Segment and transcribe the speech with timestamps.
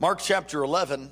[0.00, 1.00] Mark chapter 11.
[1.00, 1.10] I'm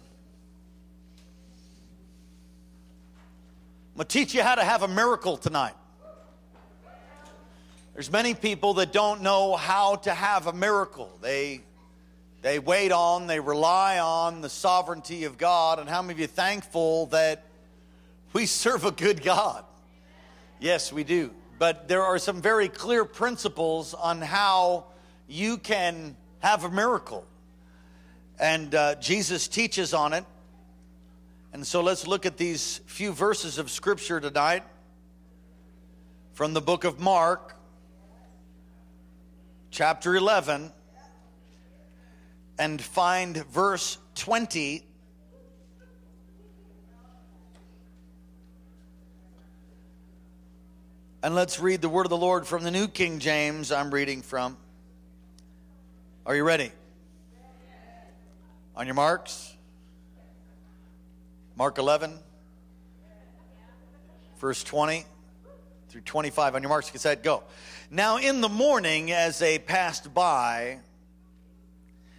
[3.97, 5.75] going to teach you how to have a miracle tonight.
[7.95, 11.11] There's many people that don't know how to have a miracle.
[11.21, 11.63] They
[12.43, 15.81] they wait on, they rely on the sovereignty of God.
[15.81, 17.43] And how many of you thankful that
[18.35, 19.65] we serve a good God?
[20.61, 21.33] Yes, we do.
[21.59, 24.85] But there are some very clear principles on how
[25.27, 27.27] you can have a miracle.
[28.39, 30.25] And uh, Jesus teaches on it.
[31.53, 34.63] And so let's look at these few verses of Scripture tonight
[36.35, 37.57] from the book of Mark,
[39.71, 40.71] chapter 11,
[42.59, 44.85] and find verse 20.
[51.23, 54.21] And let's read the word of the Lord from the New King James I'm reading
[54.21, 54.59] from.
[56.27, 56.71] Are you ready?
[58.77, 59.55] On your marks.
[61.57, 62.13] Mark 11,
[64.39, 65.07] verse 20
[65.89, 66.55] through 25.
[66.55, 67.43] On your marks, get set, go.
[67.91, 70.81] Now, in the morning, as they passed by,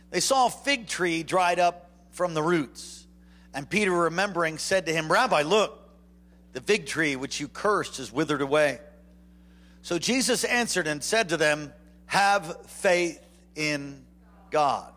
[0.09, 3.05] they saw a fig tree dried up from the roots.
[3.53, 5.88] And Peter, remembering, said to him, Rabbi, look,
[6.53, 8.80] the fig tree which you cursed is withered away.
[9.83, 11.71] So Jesus answered and said to them,
[12.08, 13.23] Have faith
[13.55, 14.03] in
[14.49, 14.92] God.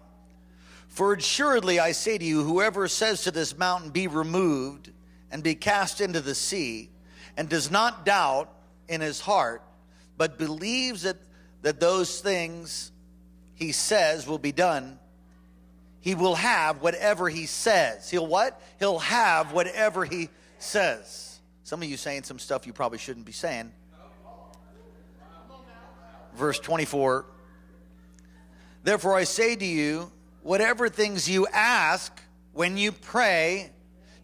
[0.91, 4.91] For assuredly I say to you, whoever says to this mountain, Be removed
[5.31, 6.91] and be cast into the sea,
[7.37, 8.53] and does not doubt
[8.89, 9.63] in his heart,
[10.19, 11.17] but believes that,
[11.63, 12.91] that those things
[13.55, 14.99] he says will be done,
[16.01, 18.11] he will have whatever he says.
[18.11, 18.61] He'll what?
[18.81, 21.39] He'll have whatever he says.
[21.63, 23.73] Some of you saying some stuff you probably shouldn't be saying.
[26.35, 27.27] Verse 24.
[28.83, 30.11] Therefore I say to you,
[30.43, 32.13] whatever things you ask
[32.53, 33.71] when you pray,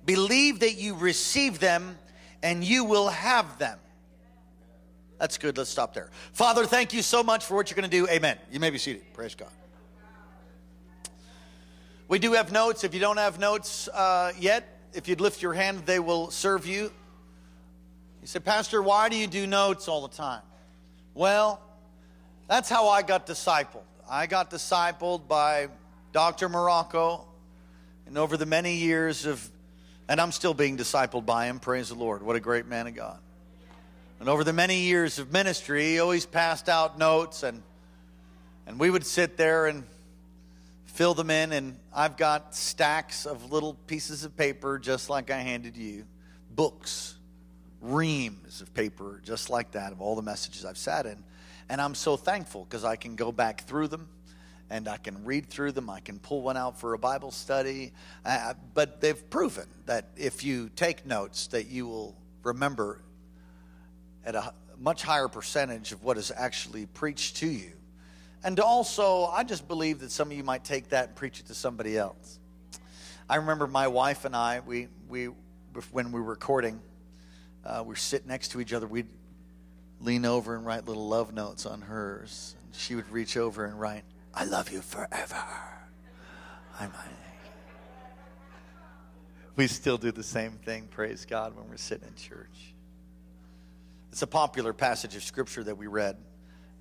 [0.05, 1.99] believe that you receive them
[2.43, 3.79] and you will have them.
[5.19, 5.57] That's good.
[5.57, 6.11] Let's stop there.
[6.33, 8.07] Father, thank you so much for what you're going to do.
[8.09, 8.39] Amen.
[8.51, 9.03] You may be seated.
[9.15, 9.49] Praise God.
[12.09, 12.85] We do have notes.
[12.85, 16.67] If you don't have notes uh, yet, if you'd lift your hand, they will serve
[16.67, 16.93] you.
[18.21, 20.43] You say, Pastor, why do you do notes all the time?
[21.15, 21.61] Well,
[22.49, 23.83] that's how I got discipled.
[24.09, 25.69] I got discipled by
[26.17, 26.49] Dr.
[26.49, 27.27] Marocco,
[28.07, 29.47] and over the many years of,
[30.09, 32.23] and I'm still being discipled by him, praise the Lord.
[32.23, 33.19] What a great man of God.
[34.19, 37.63] And over the many years of ministry, he always passed out notes, and,
[38.67, 39.85] and we would sit there and
[40.87, 41.53] fill them in.
[41.53, 46.07] And I've got stacks of little pieces of paper, just like I handed you,
[46.51, 47.15] books,
[47.83, 51.23] reams of paper, just like that, of all the messages I've sat in.
[51.69, 54.09] And I'm so thankful because I can go back through them
[54.71, 55.89] and I can read through them.
[55.89, 57.93] I can pull one out for a Bible study.
[58.25, 63.01] Uh, but they've proven that if you take notes, that you will remember
[64.25, 67.73] at a much higher percentage of what is actually preached to you.
[68.45, 71.47] And also, I just believe that some of you might take that and preach it
[71.47, 72.39] to somebody else.
[73.29, 75.31] I remember my wife and I, we, we
[75.91, 76.81] when we were recording,
[77.65, 78.87] uh, we were sitting next to each other.
[78.87, 79.09] We'd
[80.01, 82.55] lean over and write little love notes on hers.
[82.65, 84.05] And she would reach over and write,
[84.37, 85.43] I love you forever.
[86.79, 86.93] I'm,
[89.57, 92.75] we still do the same thing, praise God, when we're sitting in church.
[94.13, 96.19] It's a popular passage of scripture that we read.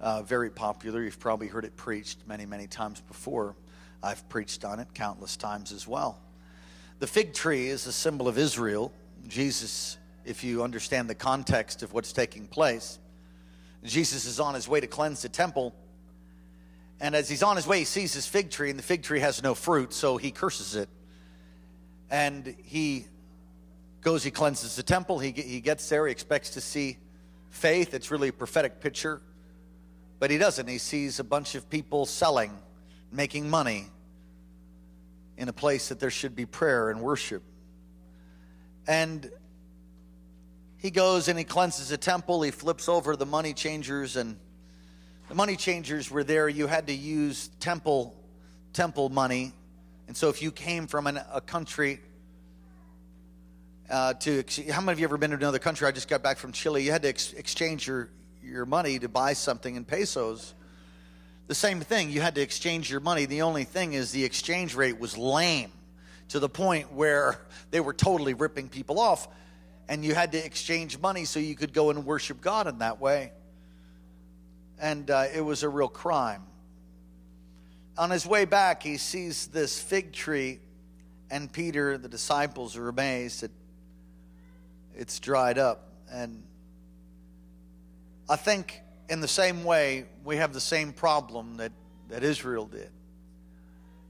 [0.02, 1.02] Uh, very popular.
[1.02, 3.56] You've probably heard it preached many, many times before.
[4.04, 6.19] I've preached on it countless times as well.
[7.00, 8.92] The fig tree is a symbol of Israel.
[9.30, 13.00] Jesus, if you understand the context of what's taking place,
[13.86, 15.74] Jesus is on his way to cleanse the temple
[17.00, 19.19] and as he's on his way, he sees this fig tree, and the fig tree
[19.19, 20.89] has no fruit, so he curses it.
[22.09, 23.06] And he
[24.01, 25.19] goes, he cleanses the temple.
[25.19, 26.97] He, he gets there, he expects to see
[27.50, 27.94] faith.
[27.94, 29.21] It's really a prophetic picture.
[30.19, 30.68] But he doesn't.
[30.68, 32.57] He sees a bunch of people selling,
[33.12, 33.88] making money
[35.38, 37.44] in a place that there should be prayer and worship.
[38.88, 39.30] And
[40.77, 42.41] he goes and he cleanses the temple.
[42.44, 44.38] He flips over the money changers, and
[45.30, 46.48] the money changers were there.
[46.48, 48.16] You had to use temple
[48.74, 49.54] temple money,
[50.07, 52.00] and so if you came from an, a country
[53.89, 55.88] uh, to how many of you ever been to another country?
[55.88, 56.83] I just got back from Chile.
[56.83, 58.10] You had to ex- exchange your
[58.44, 60.54] your money to buy something in pesos.
[61.48, 62.10] The same thing.
[62.10, 63.25] You had to exchange your money.
[63.25, 65.72] The only thing is the exchange rate was lame
[66.30, 67.39] to the point where
[67.72, 69.27] they were totally ripping people off
[69.88, 73.00] and you had to exchange money so you could go and worship God in that
[73.00, 73.31] way.
[74.80, 76.44] And uh, it was a real crime.
[77.98, 80.60] On his way back, he sees this fig tree,
[81.31, 83.51] and Peter, the disciples, are amazed that
[84.95, 85.89] it's dried up.
[86.12, 86.44] And
[88.27, 91.72] I think in the same way, we have the same problem that,
[92.10, 92.89] that Israel did.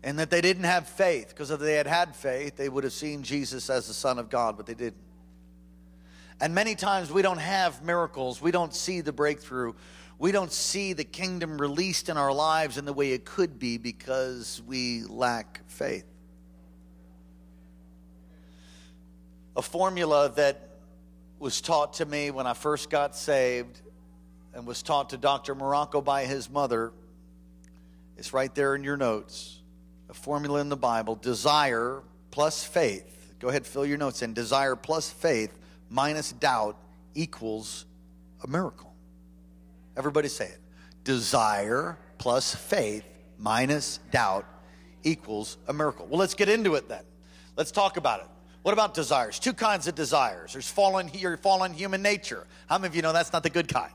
[0.04, 2.94] And that they didn't have faith, because if they had had faith, they would have
[2.94, 5.02] seen Jesus as the Son of God, but they didn't.
[6.40, 9.74] And many times we don't have miracles, we don't see the breakthrough,
[10.18, 13.78] we don't see the kingdom released in our lives in the way it could be
[13.78, 16.06] because we lack faith.
[19.58, 20.70] A formula that
[21.40, 23.82] was taught to me when I first got saved
[24.54, 25.54] and was taught to Dr.
[25.54, 26.94] Marocco by his mother
[28.18, 29.62] is right there in your notes.
[30.10, 33.34] A formula in the Bible desire plus faith.
[33.40, 34.34] Go ahead, fill your notes in.
[34.34, 35.52] Desire plus faith
[35.90, 36.78] minus doubt
[37.14, 37.86] equals
[38.44, 38.95] a miracle.
[39.98, 40.60] Everybody say it.
[41.04, 43.04] Desire plus faith
[43.38, 44.46] minus doubt
[45.04, 46.08] equals a miracle.
[46.08, 47.04] Well, let's get into it then.
[47.56, 48.28] Let's talk about it.
[48.64, 49.38] What about desires?
[49.38, 50.54] Two kinds of desires.
[50.54, 52.48] There's fallen your fallen human nature.
[52.68, 53.94] How many of you know that's not the good kind?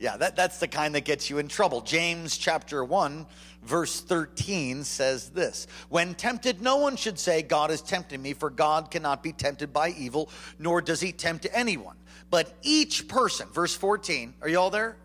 [0.00, 1.82] Yeah, that, that's the kind that gets you in trouble.
[1.82, 3.26] James chapter 1,
[3.62, 8.48] verse 13 says this When tempted, no one should say, God is tempting me, for
[8.48, 11.96] God cannot be tempted by evil, nor does he tempt anyone.
[12.30, 14.96] But each person, verse 14, are you all there?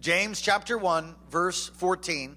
[0.00, 2.36] James chapter 1, verse 14.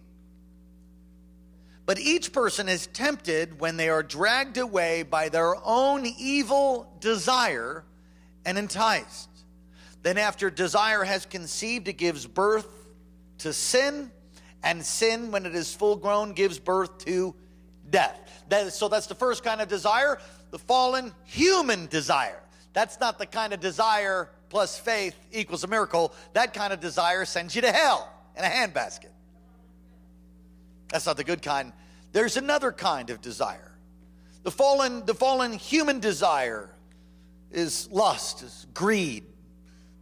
[1.86, 7.84] But each person is tempted when they are dragged away by their own evil desire
[8.46, 9.30] and enticed.
[10.02, 12.68] Then, after desire has conceived, it gives birth
[13.40, 14.12] to sin,
[14.64, 17.36] and sin, when it is full grown, gives birth to
[17.90, 18.44] death.
[18.50, 20.20] That, so, that's the first kind of desire,
[20.50, 22.42] the fallen human desire.
[22.74, 26.14] That's not the kind of desire plus faith equals a miracle.
[26.34, 29.10] That kind of desire sends you to hell in a handbasket.
[30.90, 31.72] That's not the good kind.
[32.12, 33.72] There's another kind of desire.
[34.44, 36.70] The fallen, the fallen human desire
[37.50, 39.24] is lust, is greed,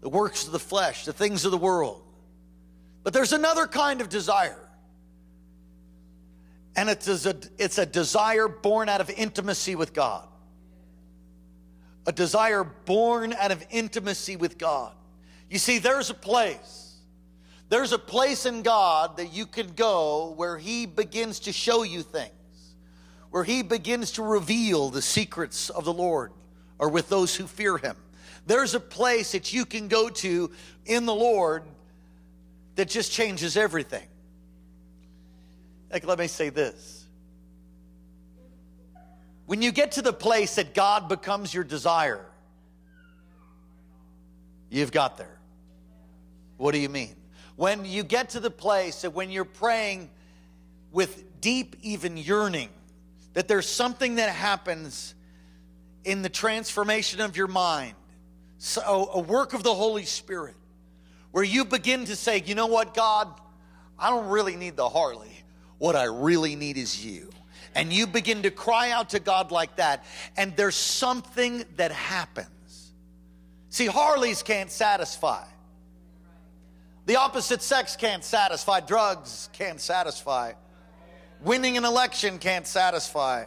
[0.01, 2.01] the works of the flesh, the things of the world.
[3.03, 4.67] But there's another kind of desire.
[6.75, 10.28] And it's a, it's a desire born out of intimacy with God.
[12.09, 14.93] A desire born out of intimacy with God.
[15.47, 16.95] You see, there's a place.
[17.69, 22.01] There's a place in God that you can go where He begins to show you
[22.01, 22.73] things,
[23.29, 26.31] where He begins to reveal the secrets of the Lord
[26.79, 27.95] or with those who fear Him.
[28.47, 30.49] There's a place that you can go to
[30.87, 31.61] in the Lord
[32.73, 34.07] that just changes everything.
[35.91, 36.98] Like, let me say this.
[39.49, 42.23] When you get to the place that God becomes your desire,
[44.69, 45.39] you've got there.
[46.57, 47.15] What do you mean?
[47.55, 50.11] When you get to the place that when you're praying
[50.91, 52.69] with deep, even yearning,
[53.33, 55.15] that there's something that happens
[56.03, 57.95] in the transformation of your mind
[58.59, 60.57] so a work of the Holy Spirit
[61.31, 63.27] where you begin to say, you know what, God,
[63.97, 65.43] I don't really need the Harley.
[65.79, 67.31] What I really need is you.
[67.75, 70.05] And you begin to cry out to God like that,
[70.37, 72.93] and there's something that happens.
[73.69, 75.45] See, Harleys can't satisfy.
[77.05, 78.81] The opposite sex can't satisfy.
[78.81, 80.53] Drugs can't satisfy.
[81.41, 83.45] Winning an election can't satisfy.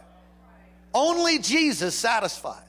[0.93, 2.59] Only Jesus satisfies.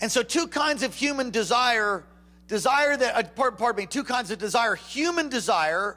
[0.00, 2.04] And so, two kinds of human desire
[2.46, 5.96] desire that, uh, pardon me, two kinds of desire human desire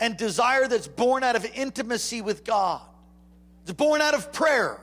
[0.00, 2.82] and desire that's born out of intimacy with God.
[3.62, 4.80] It's born out of prayer.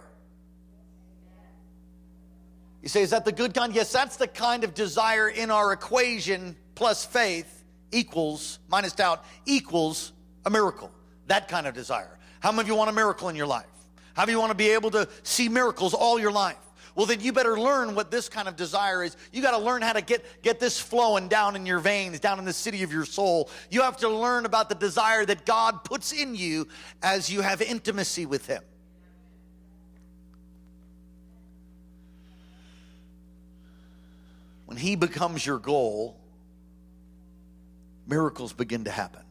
[2.81, 3.74] You say, is that the good kind?
[3.74, 10.12] Yes, that's the kind of desire in our equation plus faith equals, minus doubt, equals
[10.45, 10.91] a miracle.
[11.27, 12.19] That kind of desire.
[12.41, 13.65] How many of you want a miracle in your life?
[14.13, 16.57] How many of you want to be able to see miracles all your life?
[16.96, 19.18] Well, then you better learn what this kind of desire is.
[19.34, 22.40] You got to learn how to get, get this flowing down in your veins, down
[22.40, 23.50] in the city of your soul.
[23.70, 26.68] You have to learn about the desire that God puts in you
[27.04, 28.64] as you have intimacy with Him.
[34.66, 36.20] when He becomes your goal,
[38.08, 39.22] miracles begin to happen.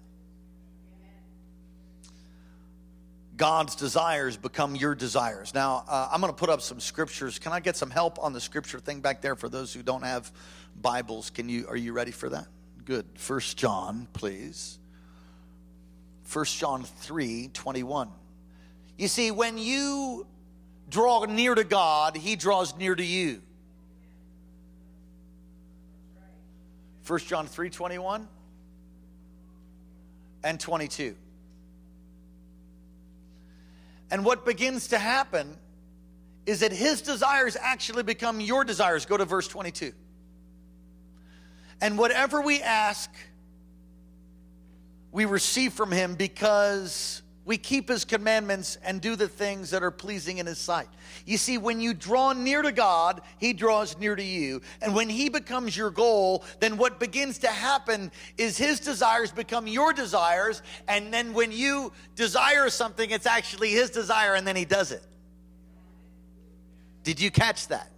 [3.36, 5.54] God's desires become your desires.
[5.54, 7.38] Now, uh, I'm going to put up some scriptures.
[7.38, 10.04] Can I get some help on the scripture thing back there for those who don't
[10.04, 10.30] have
[10.80, 11.30] Bibles?
[11.30, 12.46] Can you are you ready for that?
[12.84, 13.06] Good.
[13.14, 14.78] First John, please.
[16.22, 18.08] First John 3, 21.
[18.96, 20.26] You see, when you
[20.88, 23.42] draw near to God, he draws near to you.
[27.02, 28.28] First John 3, 21
[30.44, 31.16] and 22.
[34.14, 35.56] And what begins to happen
[36.47, 39.06] is that his desires actually become your desires.
[39.06, 39.90] Go to verse 22.
[41.80, 43.11] And whatever we ask,
[45.11, 49.90] we receive from him because we keep his commandments and do the things that are
[49.90, 50.88] pleasing in his sight.
[51.26, 54.62] You see, when you draw near to God, he draws near to you.
[54.80, 59.66] And when he becomes your goal, then what begins to happen is his desires become
[59.66, 60.62] your desires.
[60.88, 65.02] And then when you desire something, it's actually his desire, and then he does it.
[67.02, 67.90] Did you catch that?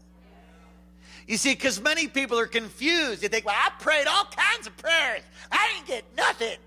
[1.28, 3.22] You see, because many people are confused.
[3.22, 5.22] They think, well, I prayed all kinds of prayers,
[5.52, 6.58] I didn't get nothing.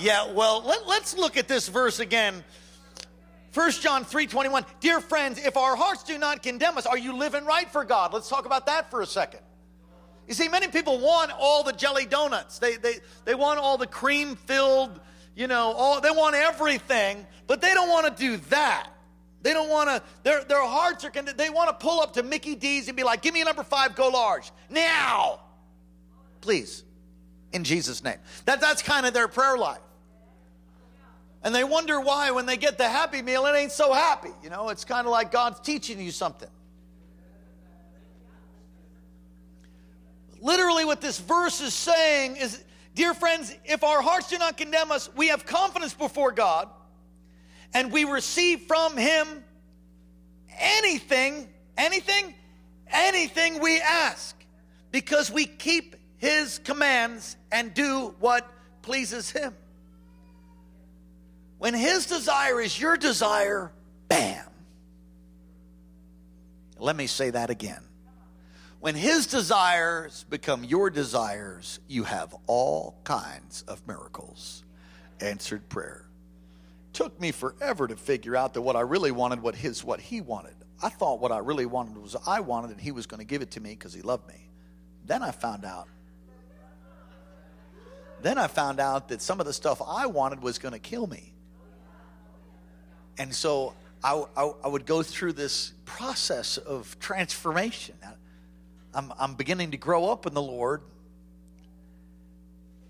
[0.00, 2.42] Yeah, well, let, us look at this verse again.
[3.52, 4.64] 1 John 3 21.
[4.80, 8.14] Dear friends, if our hearts do not condemn us, are you living right for God?
[8.14, 9.40] Let's talk about that for a second.
[10.26, 12.58] You see, many people want all the jelly donuts.
[12.58, 12.94] They, they,
[13.26, 14.98] they want all the cream filled,
[15.34, 18.88] you know, all, they want everything, but they don't want to do that.
[19.42, 22.54] They don't want to, their, their hearts are, they want to pull up to Mickey
[22.54, 24.50] D's and be like, give me a number five, go large.
[24.70, 25.40] Now.
[26.40, 26.84] Please.
[27.52, 28.18] In Jesus' name.
[28.44, 29.80] That, that's kind of their prayer life.
[31.42, 34.30] And they wonder why, when they get the happy meal, it ain't so happy.
[34.42, 36.50] You know, it's kind of like God's teaching you something.
[40.40, 42.62] Literally, what this verse is saying is,
[42.94, 46.68] dear friends, if our hearts do not condemn us, we have confidence before God
[47.74, 49.44] and we receive from Him
[50.58, 52.34] anything, anything,
[52.88, 54.36] anything we ask
[54.90, 58.46] because we keep His commands and do what
[58.82, 59.54] pleases Him.
[61.60, 63.70] When his desire is your desire,
[64.08, 64.46] bam.
[66.78, 67.82] Let me say that again.
[68.80, 74.64] When his desires become your desires, you have all kinds of miracles.
[75.20, 76.06] Answered prayer.
[76.94, 80.22] Took me forever to figure out that what I really wanted what his what he
[80.22, 80.54] wanted.
[80.82, 83.42] I thought what I really wanted was I wanted and he was going to give
[83.42, 84.48] it to me because he loved me.
[85.04, 85.88] Then I found out
[88.22, 91.06] then I found out that some of the stuff I wanted was going to kill
[91.06, 91.34] me.
[93.20, 97.94] And so I, I, I, would go through this process of transformation.
[98.94, 100.80] I'm, I'm beginning to grow up in the Lord,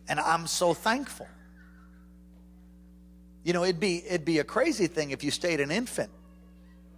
[0.09, 1.27] and I'm so thankful.
[3.43, 6.13] You know, it'd be, it'd be a crazy thing if you stayed an infant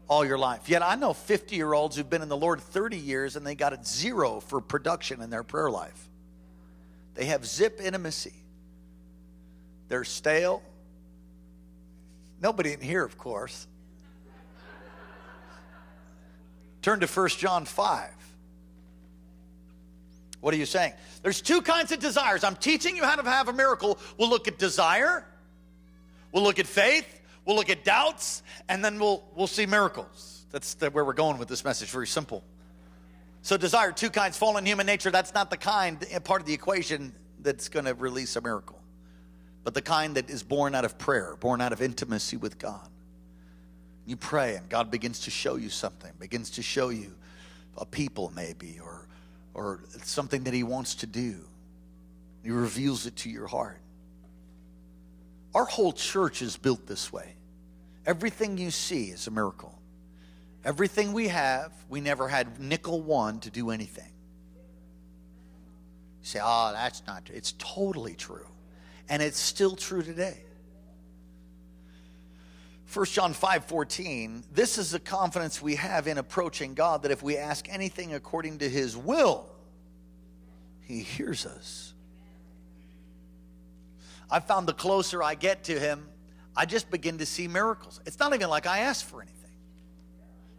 [0.09, 0.69] all your life.
[0.69, 3.55] Yet I know 50 year olds who've been in the Lord 30 years and they
[3.55, 6.11] got a zero for production in their prayer life.
[7.15, 8.35] They have zip intimacy.
[9.89, 10.63] They're stale,
[12.43, 13.69] Nobody in here, of course.
[16.83, 18.11] Turn to 1 John 5.
[20.41, 20.95] What are you saying?
[21.23, 22.43] There's two kinds of desires.
[22.43, 23.97] I'm teaching you how to have a miracle.
[24.19, 25.25] We'll look at desire,
[26.33, 30.45] we'll look at faith, we'll look at doubts, and then we'll, we'll see miracles.
[30.51, 31.91] That's the, where we're going with this message.
[31.91, 32.43] Very simple.
[33.43, 37.13] So, desire, two kinds fallen human nature, that's not the kind, part of the equation
[37.39, 38.82] that's going to release a miracle
[39.65, 42.89] but the kind that is born out of prayer, born out of intimacy with God.
[44.07, 47.15] You pray, and God begins to show you something, begins to show you
[47.77, 49.07] a people, maybe, or,
[49.55, 51.37] or something that He wants to do.
[52.43, 53.79] He reveals it to your heart.
[55.55, 57.37] Our whole church is built this way.
[58.05, 59.79] Everything you see is a miracle.
[60.65, 64.11] Everything we have, we never had nickel one to do anything.
[66.23, 67.37] You say, oh, that's not true.
[67.37, 68.47] It's totally true
[69.09, 70.39] and it's still true today.
[72.93, 77.23] 1 John 5 14, this is the confidence we have in approaching God that if
[77.23, 79.49] we ask anything according to his will,
[80.83, 81.95] he hears us.
[84.31, 86.07] I found the closer I get to him,
[86.55, 88.01] I just begin to see miracles.
[88.05, 89.39] It's not even like I asked for anything.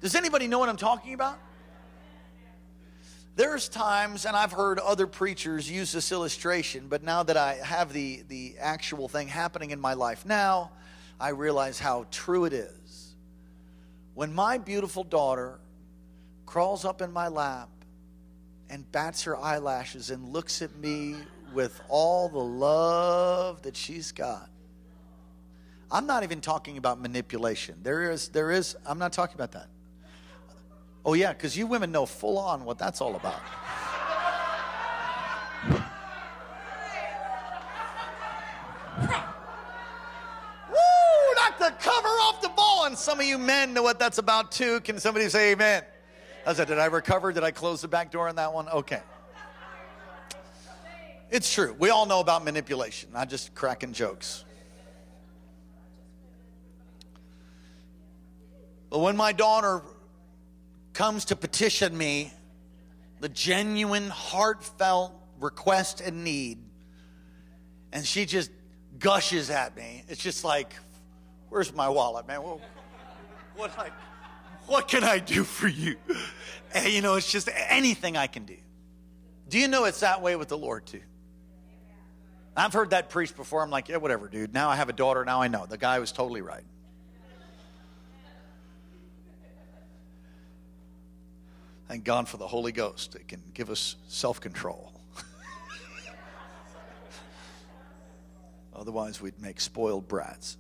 [0.02, 1.38] Does anybody know what I'm talking about?
[3.36, 7.92] There's times, and I've heard other preachers use this illustration, but now that I have
[7.92, 10.72] the, the actual thing happening in my life now,
[11.20, 13.16] I realize how true it is.
[14.14, 15.60] When my beautiful daughter
[16.46, 17.70] crawls up in my lap
[18.70, 21.16] and bats her eyelashes and looks at me
[21.54, 24.50] with all the love that she's got.
[25.92, 27.80] I'm not even talking about manipulation.
[27.82, 29.68] There is, there is, I'm not talking about that.
[31.06, 33.42] Oh, yeah, because you women know full on what that's all about.
[40.70, 41.36] Woo!
[41.36, 42.86] Knock the cover off the ball.
[42.86, 44.80] And some of you men know what that's about too.
[44.82, 45.84] Can somebody say amen?
[46.46, 47.34] I said, Did I recover?
[47.34, 48.70] Did I close the back door on that one?
[48.70, 49.02] Okay.
[51.30, 51.76] It's true.
[51.80, 54.46] We all know about manipulation, not just cracking jokes.
[58.90, 59.82] But when my daughter
[60.94, 62.32] comes to petition me,
[63.20, 66.60] the genuine, heartfelt request and need,
[67.92, 68.52] and she just
[69.00, 70.74] gushes at me, it's just like,
[71.50, 72.42] where's my wallet, man?
[72.42, 72.60] What,
[73.56, 73.90] what, I,
[74.68, 75.98] what can I do for you?
[76.74, 78.58] And, you know, it's just anything I can do.
[79.50, 81.02] Do you know it's that way with the Lord, too?
[82.56, 83.62] I've heard that preached before.
[83.64, 84.54] I'm like, yeah, whatever, dude.
[84.54, 85.26] Now I have a daughter.
[85.26, 85.66] Now I know.
[85.66, 86.64] The guy was totally right.
[91.88, 93.16] Thank God for the Holy Ghost.
[93.16, 94.94] It can give us self control.
[98.76, 100.58] Otherwise, we'd make spoiled brats.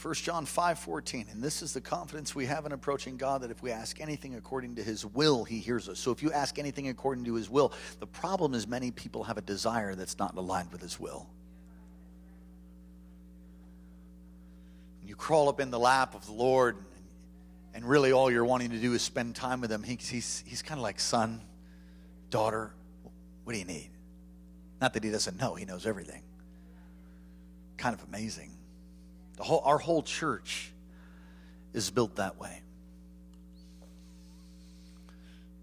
[0.00, 3.50] First John 5 14, and this is the confidence we have in approaching God that
[3.50, 5.98] if we ask anything according to his will, he hears us.
[5.98, 9.36] So if you ask anything according to his will, the problem is many people have
[9.36, 11.28] a desire that's not aligned with his will.
[15.10, 16.76] You crawl up in the lap of the Lord,
[17.74, 19.82] and really all you're wanting to do is spend time with him.
[19.82, 21.40] He, he's, he's kind of like, son,
[22.30, 22.70] daughter,
[23.42, 23.90] what do you need?
[24.80, 26.22] Not that he doesn't know, he knows everything.
[27.76, 28.52] Kind of amazing.
[29.36, 30.70] The whole, our whole church
[31.72, 32.62] is built that way.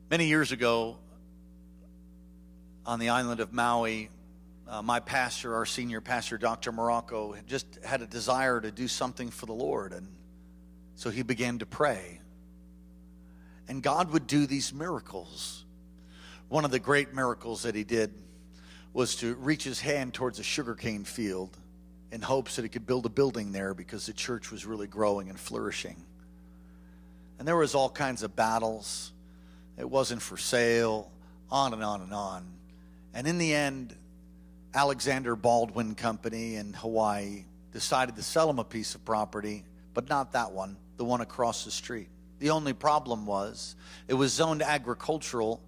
[0.09, 0.97] Many years ago,
[2.85, 4.09] on the island of Maui,
[4.69, 6.71] uh, my pastor, our senior pastor, Dr.
[6.71, 9.93] Marocco, just had a desire to do something for the Lord.
[9.93, 10.07] And
[10.95, 12.19] so he began to pray.
[13.67, 15.65] And God would do these miracles.
[16.49, 18.13] One of the great miracles that he did
[18.93, 21.55] was to reach his hand towards a sugarcane field
[22.11, 25.29] in hopes that he could build a building there because the church was really growing
[25.29, 25.97] and flourishing.
[27.37, 29.11] And there was all kinds of battles.
[29.77, 31.11] It wasn't for sale,
[31.51, 32.45] on and on and on.
[33.13, 33.95] And in the end,
[34.73, 40.33] Alexander Baldwin Company in Hawaii decided to sell him a piece of property, but not
[40.33, 42.09] that one, the one across the street.
[42.39, 43.75] The only problem was
[44.07, 45.61] it was zoned agricultural,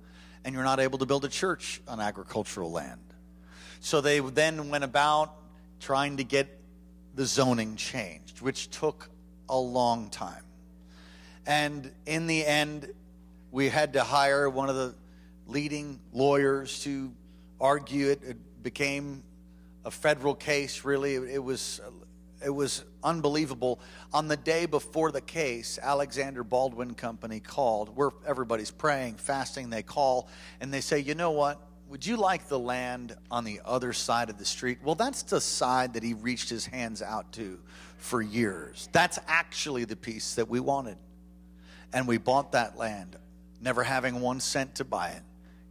[0.43, 3.01] and you're not able to build a church on agricultural land.
[3.79, 5.33] So they then went about
[5.79, 6.47] trying to get
[7.15, 9.09] the zoning changed, which took
[9.47, 10.43] a long time.
[11.47, 12.93] And in the end,
[13.51, 14.93] we had to hire one of the
[15.47, 17.11] leading lawyers to
[17.59, 18.21] argue it.
[18.23, 19.23] It became
[19.85, 21.15] a federal case, really.
[21.15, 21.81] It was,
[22.43, 23.79] it was unbelievable.
[24.13, 27.95] On the day before the case, Alexander Baldwin Company called.
[27.95, 29.69] Where everybody's praying, fasting.
[29.69, 30.29] They call
[30.61, 31.59] and they say, you know what?
[31.89, 34.77] Would you like the land on the other side of the street?
[34.83, 37.59] Well, that's the side that he reached his hands out to
[37.97, 38.89] for years.
[38.91, 40.97] That's actually the piece that we wanted.
[41.91, 43.15] And we bought that land,
[43.59, 45.23] never having one cent to buy it.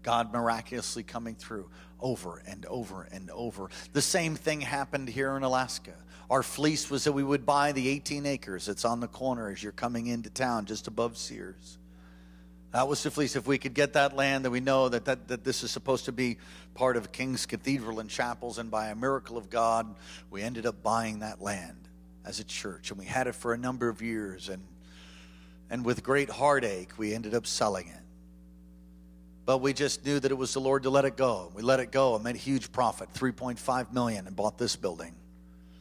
[0.02, 1.68] God miraculously coming through
[2.00, 3.70] over and over and over.
[3.92, 5.94] The same thing happened here in Alaska.
[6.30, 9.62] Our fleece was that we would buy the 18 acres that's on the corner as
[9.62, 11.78] you're coming into town, just above Sears.
[12.72, 13.34] That was the fleece.
[13.34, 16.04] If we could get that land, that we know that, that, that this is supposed
[16.04, 16.36] to be
[16.74, 18.58] part of King's Cathedral and chapels.
[18.58, 19.94] And by a miracle of God,
[20.30, 21.88] we ended up buying that land
[22.26, 22.90] as a church.
[22.90, 24.50] And we had it for a number of years.
[24.50, 24.62] And,
[25.70, 28.02] and with great heartache, we ended up selling it.
[29.48, 31.50] But we just knew that it was the Lord to let it go.
[31.54, 35.14] We let it go and made a huge profit, 3.5 million, and bought this building.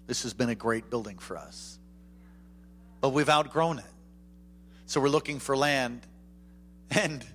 [0.05, 1.77] This has been a great building for us.
[3.01, 3.93] But we've outgrown it.
[4.85, 5.99] So we're looking for land
[6.91, 7.25] and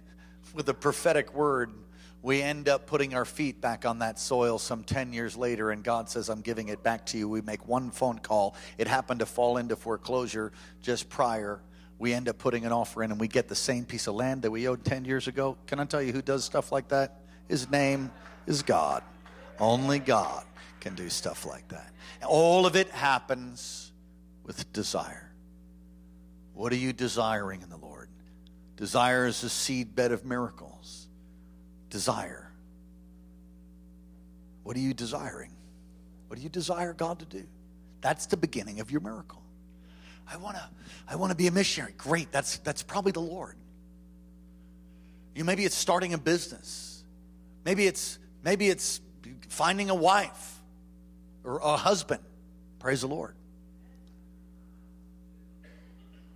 [0.55, 1.71] with a prophetic word,
[2.23, 5.85] we end up putting our feet back on that soil some 10 years later, and
[5.85, 7.29] God says, I'm giving it back to you.
[7.29, 8.57] We make one phone call.
[8.79, 11.61] It happened to fall into foreclosure just prior.
[12.03, 14.43] We end up putting an offer in, and we get the same piece of land
[14.43, 15.57] that we owed 10 years ago.
[15.69, 17.21] Can I tell you who does stuff like that?
[17.47, 18.11] His name
[18.45, 19.05] is God.
[19.61, 20.45] Only God
[20.81, 21.93] can do stuff like that.
[22.27, 23.93] All of it happens
[24.43, 25.31] with desire.
[26.55, 28.09] What are you desiring in the Lord?
[28.75, 31.07] Desire is a seedbed of miracles.
[31.89, 32.51] Desire.
[34.65, 35.53] What are you desiring?
[36.27, 37.45] What do you desire God to do?
[38.01, 39.42] That's the beginning of your miracle.
[40.31, 40.69] I want to
[41.09, 41.95] I want to be a missionary.
[41.97, 42.33] Great.
[42.33, 43.57] That's that's probably the Lord.
[45.35, 47.05] You maybe it's starting a business.
[47.65, 49.01] Maybe it's maybe it's
[49.49, 50.59] finding a wife
[51.45, 52.23] or a husband.
[52.79, 53.35] Praise the Lord.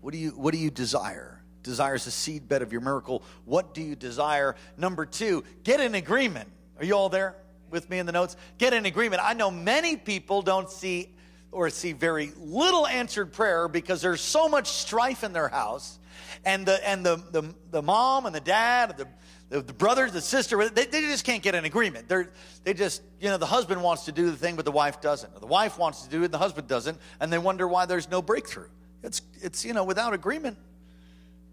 [0.01, 1.43] What do you what do you desire?
[1.63, 3.25] Desire is the seedbed of your miracle.
[3.45, 4.55] What do you desire?
[4.77, 6.49] Number two, get an agreement.
[6.79, 7.35] Are you all there
[7.71, 8.37] with me in the notes?
[8.57, 9.21] Get an agreement.
[9.25, 11.09] I know many people don't see
[11.57, 15.99] or see very little answered prayer because there's so much strife in their house.
[16.45, 19.09] And the and the the, the mom and the dad, the
[19.49, 22.09] the, the brother, the sister, they, they just can't get an agreement.
[22.09, 22.31] They're,
[22.65, 25.33] they just, you know, the husband wants to do the thing, but the wife doesn't.
[25.35, 27.87] Or the wife wants to do it, and the husband doesn't, and they wonder why
[27.87, 28.69] there's no breakthrough.
[29.05, 30.59] It's, it's you know, without agreement.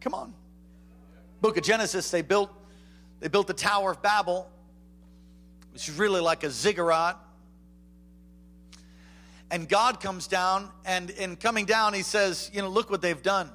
[0.01, 0.33] Come on.
[1.41, 2.49] Book of Genesis, they built,
[3.19, 4.49] they built the Tower of Babel,
[5.71, 7.17] which is really like a ziggurat.
[9.53, 13.21] And God comes down, and in coming down, he says, you know, look what they've
[13.21, 13.51] done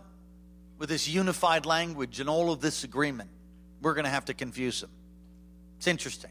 [0.79, 3.31] with this unified language and all of this agreement
[3.83, 4.91] we're going to have to confuse them.
[5.79, 6.31] It's interesting.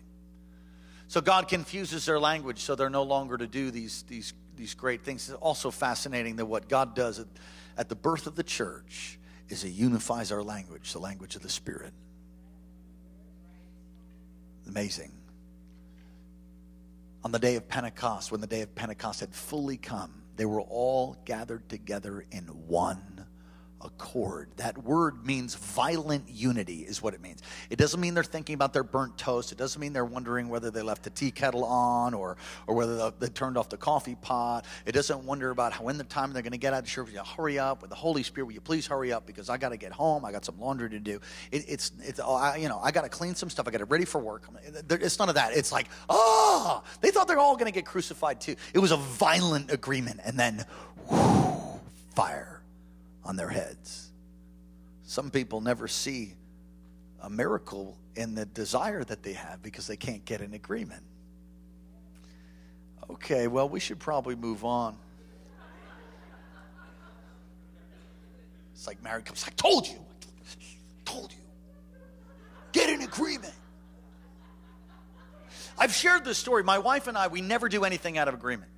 [1.10, 5.04] So God confuses their language so they're no longer to do these, these, these great
[5.04, 5.28] things.
[5.28, 7.28] It's also fascinating that what God does at,
[7.78, 11.50] at the birth of the church is He unifies our language, the language of the
[11.50, 11.92] Spirit.
[14.66, 15.12] Amazing.
[17.24, 20.62] On the day of Pentecost, when the day of Pentecost had fully come, they were
[20.62, 23.27] all gathered together in one
[23.82, 24.50] accord.
[24.58, 27.42] That word means violent unity, is what it means.
[27.70, 29.52] It doesn't mean they're thinking about their burnt toast.
[29.52, 33.12] It doesn't mean they're wondering whether they left the tea kettle on or, or whether
[33.12, 34.66] they turned off the coffee pot.
[34.86, 37.10] It doesn't wonder about how in the time they're going to get out of church.
[37.38, 38.48] Hurry up with the Holy Spirit.
[38.48, 40.26] Will you please hurry up because I got to get home.
[40.26, 41.20] I got some laundry to do.
[41.52, 43.68] It, it's, it's oh, I, you know, I got to clean some stuff.
[43.68, 44.44] I got it ready for work.
[44.48, 45.56] Uh, it's none of that.
[45.56, 48.56] It's like, oh, they thought they're all going to get crucified too.
[48.74, 50.22] It was a violent agreement.
[50.26, 50.66] And then,
[51.10, 51.80] whoo,
[52.16, 52.57] fire
[53.28, 54.10] on their heads.
[55.04, 56.34] Some people never see
[57.22, 61.04] a miracle in the desire that they have because they can't get an agreement.
[63.10, 64.98] Okay, well, we should probably move on.
[68.74, 71.38] It's like Mary comes, I told you, I told you.
[72.72, 73.54] Get an agreement.
[75.78, 76.64] I've shared this story.
[76.64, 78.72] My wife and I, we never do anything out of agreement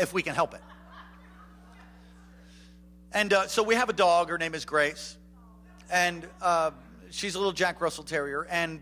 [0.00, 0.60] if we can help it.
[3.14, 4.30] And uh, so we have a dog.
[4.30, 5.18] Her name is Grace.
[5.90, 6.70] And uh,
[7.10, 8.46] she's a little Jack Russell Terrier.
[8.48, 8.80] And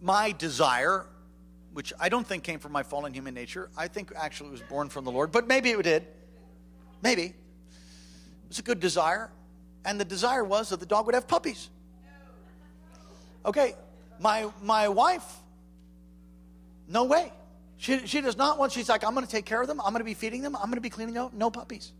[0.00, 1.04] my desire,
[1.74, 4.88] which I don't think came from my fallen human nature, I think actually was born
[4.88, 6.06] from the Lord, but maybe it did.
[7.02, 7.24] Maybe.
[7.24, 7.34] It
[8.48, 9.30] was a good desire.
[9.84, 11.68] And the desire was that the dog would have puppies.
[13.44, 13.74] Okay,
[14.18, 15.24] my, my wife,
[16.88, 17.30] no way.
[17.76, 19.80] She, she does not want, she's like, I'm going to take care of them.
[19.80, 20.56] I'm going to be feeding them.
[20.56, 21.28] I'm going to be cleaning them.
[21.34, 21.92] No puppies.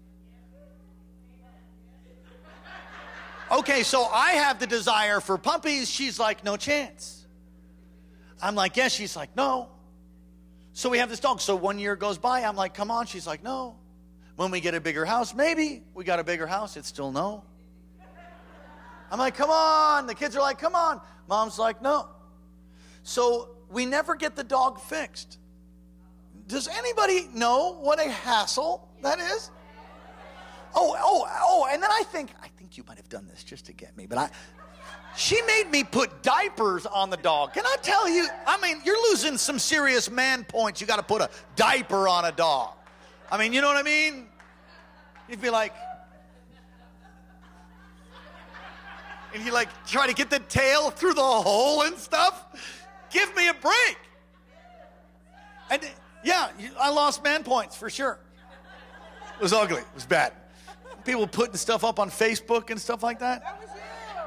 [3.50, 5.90] Okay, so I have the desire for puppies.
[5.90, 7.26] She's like, no chance.
[8.42, 8.92] I'm like, yes.
[8.92, 9.68] She's like, no.
[10.72, 11.40] So we have this dog.
[11.40, 12.42] So one year goes by.
[12.42, 13.06] I'm like, come on.
[13.06, 13.76] She's like, no.
[14.36, 15.82] When we get a bigger house, maybe.
[15.94, 16.76] We got a bigger house.
[16.76, 17.44] It's still no.
[19.10, 20.06] I'm like, come on.
[20.06, 21.00] The kids are like, come on.
[21.28, 22.08] Mom's like, no.
[23.02, 25.38] So we never get the dog fixed.
[26.48, 29.50] Does anybody know what a hassle that is?
[30.74, 33.66] Oh, oh, oh, and then I think, I think you might have done this just
[33.66, 34.30] to get me, but I,
[35.16, 37.52] she made me put diapers on the dog.
[37.52, 38.26] Can I tell you?
[38.46, 40.80] I mean, you're losing some serious man points.
[40.80, 42.72] You got to put a diaper on a dog.
[43.30, 44.28] I mean, you know what I mean?
[45.28, 45.74] You'd be like,
[49.34, 52.46] and you like try to get the tail through the hole and stuff.
[53.10, 53.98] Give me a break.
[55.70, 55.82] And
[56.24, 56.48] yeah,
[56.80, 58.18] I lost man points for sure.
[59.38, 59.80] It was ugly.
[59.80, 60.32] It was bad
[61.04, 63.42] people putting stuff up on Facebook and stuff like that?
[63.42, 63.60] that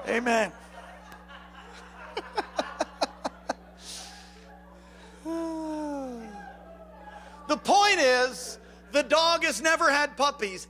[0.09, 0.51] Amen.
[7.47, 8.59] the point is,
[8.91, 10.67] the dog has never had puppies,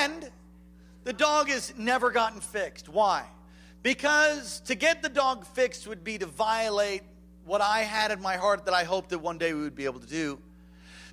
[0.00, 0.30] and
[1.04, 2.88] the dog has never gotten fixed.
[2.88, 3.24] Why?
[3.82, 7.02] Because to get the dog fixed would be to violate
[7.44, 9.84] what I had in my heart that I hoped that one day we would be
[9.84, 10.38] able to do.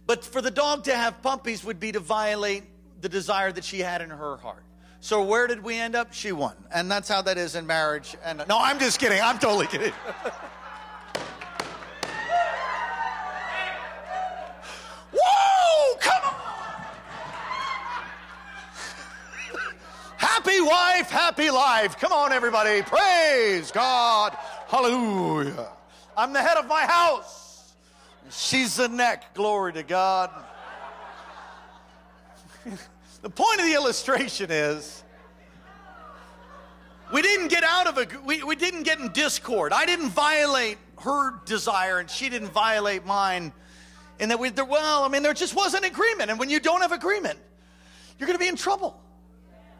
[0.06, 2.64] But for the dog to have puppies would be to violate
[3.02, 4.64] the desire that she had in her heart.
[5.02, 6.14] So where did we end up?
[6.14, 6.56] She won.
[6.74, 8.18] And that's how that is in marriage.
[8.24, 9.22] And no, I'm just kidding.
[9.22, 9.94] I'm totally kidding.
[15.14, 15.98] Whoa!
[16.02, 16.34] Come on!
[20.18, 21.98] happy wife, happy life.
[21.98, 22.82] Come on, everybody.
[22.82, 24.38] Praise God.
[24.68, 25.70] Hallelujah.
[26.18, 27.74] I'm the head of my house.
[28.30, 29.34] She's the neck.
[29.34, 30.30] Glory to God.
[33.22, 35.04] The point of the illustration is
[37.12, 39.74] we didn't get out of a we, we didn't get in discord.
[39.74, 43.52] I didn't violate her desire and she didn't violate mine.
[44.22, 46.30] And that we well, I mean, there just wasn't agreement.
[46.30, 47.38] And when you don't have agreement,
[48.18, 48.98] you're gonna be in trouble.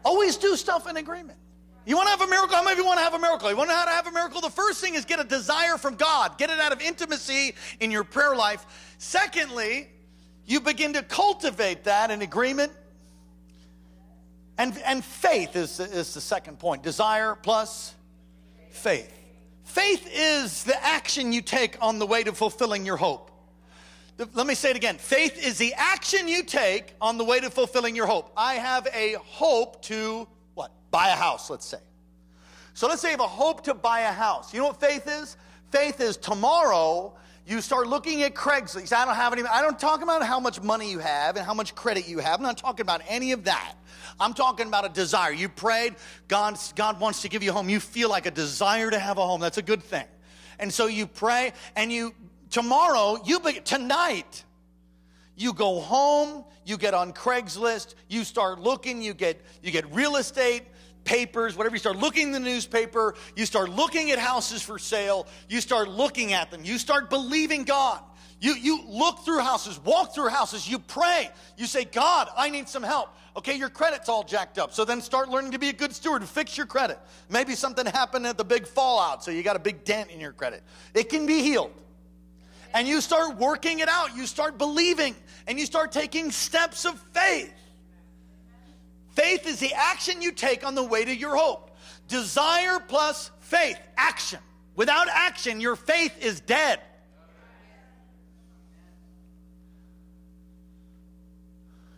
[0.04, 1.38] Always do stuff in agreement.
[1.86, 2.54] You want to have a miracle?
[2.54, 3.50] How many of you want to have a miracle?
[3.50, 4.42] You want to know how to have a miracle?
[4.42, 6.36] The first thing is get a desire from God.
[6.36, 8.94] Get it out of intimacy in your prayer life.
[8.98, 9.88] Secondly,
[10.50, 12.72] you begin to cultivate that in agreement.
[14.58, 16.82] And, and faith is, is the second point.
[16.82, 17.94] Desire plus
[18.70, 19.16] faith.
[19.62, 23.30] Faith is the action you take on the way to fulfilling your hope.
[24.34, 24.98] Let me say it again.
[24.98, 28.32] Faith is the action you take on the way to fulfilling your hope.
[28.36, 30.72] I have a hope to what?
[30.90, 31.78] Buy a house, let's say.
[32.74, 34.52] So let's say you have a hope to buy a house.
[34.52, 35.36] You know what faith is?
[35.70, 37.14] Faith is tomorrow
[37.50, 38.92] you start looking at Craigslist.
[38.92, 41.52] I don't have any, I don't talk about how much money you have and how
[41.52, 42.38] much credit you have.
[42.38, 43.74] I'm not talking about any of that.
[44.20, 45.32] I'm talking about a desire.
[45.32, 45.96] You prayed,
[46.28, 47.68] God, God wants to give you a home.
[47.68, 49.40] You feel like a desire to have a home.
[49.40, 50.04] That's a good thing.
[50.60, 52.14] And so you pray and you,
[52.50, 54.44] tomorrow, you, tonight,
[55.36, 60.16] you go home, you get on Craigslist, you start looking, you get, you get real
[60.16, 60.62] estate,
[61.04, 61.74] papers, whatever.
[61.74, 65.88] You start looking in the newspaper, you start looking at houses for sale, you start
[65.88, 68.02] looking at them, you start believing God.
[68.40, 71.28] You, you look through houses, walk through houses, you pray.
[71.58, 73.10] You say, God, I need some help.
[73.36, 74.72] Okay, your credit's all jacked up.
[74.72, 76.98] So then start learning to be a good steward and fix your credit.
[77.28, 80.32] Maybe something happened at the big fallout, so you got a big dent in your
[80.32, 80.62] credit.
[80.94, 81.72] It can be healed.
[82.72, 84.16] And you start working it out.
[84.16, 85.14] You start believing
[85.46, 87.52] and you start taking steps of faith.
[89.10, 91.76] Faith is the action you take on the way to your hope.
[92.08, 94.38] Desire plus faith, action.
[94.76, 96.80] Without action, your faith is dead.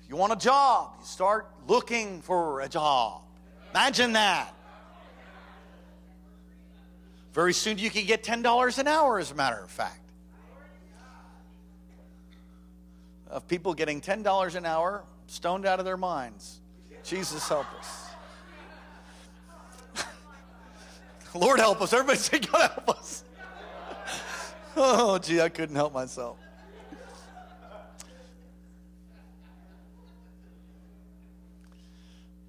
[0.09, 3.23] You want a job, you start looking for a job.
[3.71, 4.55] Imagine that.
[7.33, 10.01] Very soon you can get $10 an hour, as a matter of fact.
[13.29, 16.61] Of people getting $10 an hour, stoned out of their minds.
[17.05, 18.07] Jesus help us.
[21.35, 21.93] Lord help us.
[21.93, 23.25] Everybody say, God help us.
[24.77, 26.39] oh, gee, I couldn't help myself.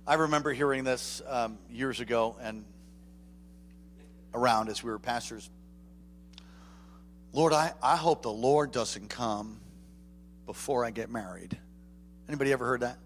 [0.05, 2.65] I remember hearing this um, years ago and
[4.33, 5.49] around as we were pastors.
[7.31, 9.59] Lord, I, I hope the Lord doesn't come
[10.45, 11.57] before I get married.
[12.27, 12.97] Anybody ever heard that?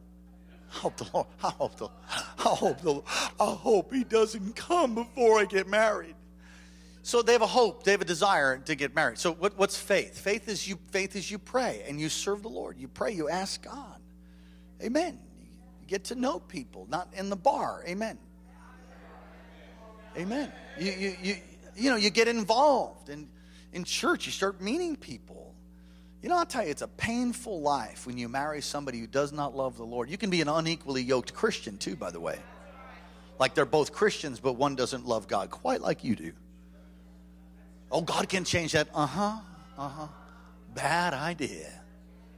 [0.74, 3.02] I hope the Lord, I hope the, I hope the,
[3.40, 6.16] I hope he doesn't come before I get married.
[7.04, 9.18] So they have a hope, they have a desire to get married.
[9.18, 10.20] So what, what's faith?
[10.20, 12.78] Faith is you faith is you pray and you serve the Lord.
[12.78, 14.02] You pray, you ask God.
[14.84, 15.18] Amen.
[15.82, 17.84] You get to know people, not in the bar.
[17.88, 18.18] Amen.
[20.18, 20.52] Amen.
[20.78, 21.36] You you you
[21.78, 23.30] you know, you get involved in
[23.72, 25.47] in church, you start meeting people.
[26.28, 29.32] You know, I'll tell you, it's a painful life when you marry somebody who does
[29.32, 30.10] not love the Lord.
[30.10, 32.38] You can be an unequally yoked Christian, too, by the way.
[33.40, 36.34] Like they're both Christians, but one doesn't love God quite like you do.
[37.90, 38.90] Oh, God can change that.
[38.94, 39.38] Uh huh,
[39.78, 40.08] uh huh.
[40.76, 41.72] Bad idea.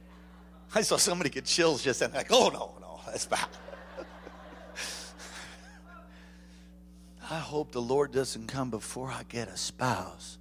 [0.72, 3.48] I saw somebody get chills just then, like, oh, no, no, that's bad.
[7.28, 10.38] I hope the Lord doesn't come before I get a spouse.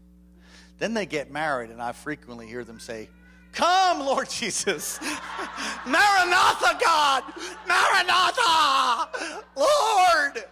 [0.77, 3.09] Then they get married, and I frequently hear them say,
[3.53, 4.99] Come, Lord Jesus.
[5.85, 7.23] Maranatha, God.
[7.67, 9.09] Maranatha,
[9.55, 10.43] Lord.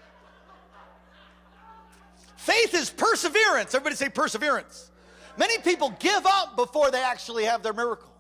[2.36, 3.76] Faith is perseverance.
[3.76, 4.92] Everybody say perseverance.
[5.38, 8.12] Many people give up before they actually have their miracle.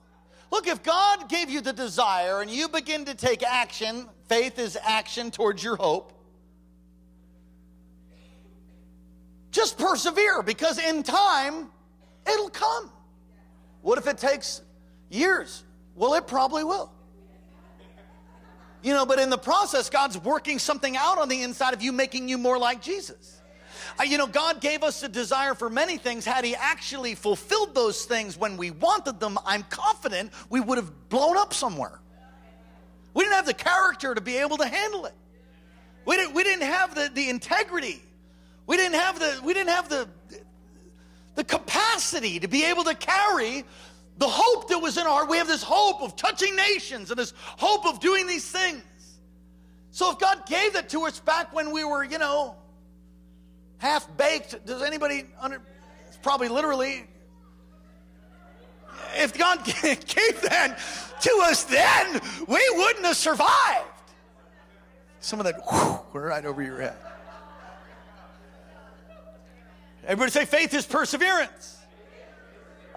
[0.51, 4.77] Look, if God gave you the desire and you begin to take action, faith is
[4.81, 6.13] action towards your hope.
[9.51, 11.69] Just persevere because in time,
[12.31, 12.91] it'll come.
[13.81, 14.61] What if it takes
[15.09, 15.63] Years.
[15.95, 16.91] Well, it probably will.
[18.83, 21.91] You know, but in the process, God's working something out on the inside of you,
[21.91, 23.41] making you more like Jesus.
[23.99, 26.25] Uh, you know, God gave us a desire for many things.
[26.25, 31.09] Had He actually fulfilled those things when we wanted them, I'm confident we would have
[31.09, 31.99] blown up somewhere.
[33.13, 35.13] We didn't have the character to be able to handle it.
[36.05, 38.01] We didn't, we didn't have the, the integrity.
[38.67, 40.07] We didn't have the we didn't have the
[41.35, 43.63] the capacity to be able to carry
[44.17, 45.29] the hope that was in our heart.
[45.29, 48.83] We have this hope of touching nations and this hope of doing these things.
[49.91, 52.55] So if God gave that to us back when we were, you know,
[53.77, 55.61] half baked, does anybody under?
[56.07, 57.05] It's probably literally.
[59.15, 60.79] If God gave that
[61.21, 63.85] to us then, we wouldn't have survived.
[65.19, 66.95] Some of that whew, right over your head.
[70.03, 71.76] Everybody say faith is perseverance.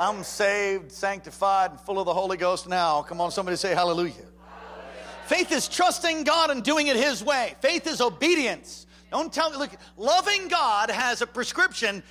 [0.00, 3.02] I'm saved, sanctified, and full of the Holy Ghost now.
[3.02, 4.14] Come on, somebody say hallelujah.
[4.14, 4.26] hallelujah.
[5.26, 7.54] Faith is trusting God and doing it His way.
[7.60, 8.86] Faith is obedience.
[9.10, 12.02] Don't tell me, look, loving God has a prescription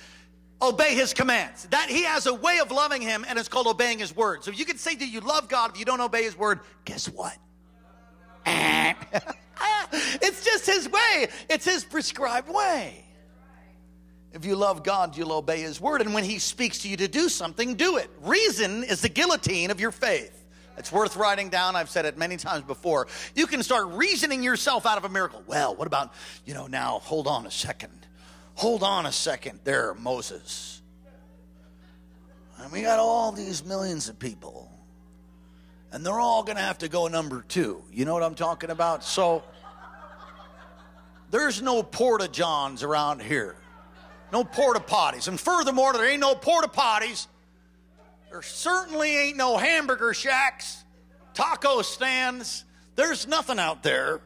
[0.62, 1.66] obey his commands.
[1.70, 4.44] That he has a way of loving him, and it's called obeying his word.
[4.44, 6.60] So you can say that you love God if you don't obey his word.
[6.84, 7.36] Guess what?
[8.46, 11.28] it's just his way.
[11.48, 13.04] It's his prescribed way.
[14.32, 16.00] If you love God, you'll obey his word.
[16.00, 18.10] And when he speaks to you to do something, do it.
[18.22, 20.36] Reason is the guillotine of your faith.
[20.78, 21.76] It's worth writing down.
[21.76, 23.08] I've said it many times before.
[23.34, 25.42] You can start reasoning yourself out of a miracle.
[25.46, 26.14] Well, what about,
[26.46, 28.06] you know, now hold on a second.
[28.54, 30.80] Hold on a second there, Moses.
[32.58, 34.70] And we got all these millions of people,
[35.92, 37.82] and they're all going to have to go number two.
[37.90, 39.02] You know what I'm talking about?
[39.02, 39.42] So
[41.30, 43.56] there's no porta johns around here,
[44.32, 45.28] no porta potties.
[45.28, 47.26] And furthermore, there ain't no porta potties.
[48.30, 50.84] There certainly ain't no hamburger shacks,
[51.34, 52.64] taco stands.
[52.94, 54.20] There's nothing out there.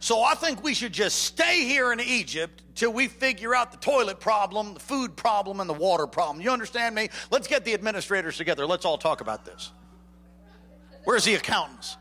[0.00, 3.78] So I think we should just stay here in Egypt till we figure out the
[3.78, 6.40] toilet problem, the food problem, and the water problem.
[6.40, 7.08] You understand me?
[7.32, 8.64] Let's get the administrators together.
[8.66, 9.72] Let's all talk about this.
[11.02, 11.96] Where's the accountants?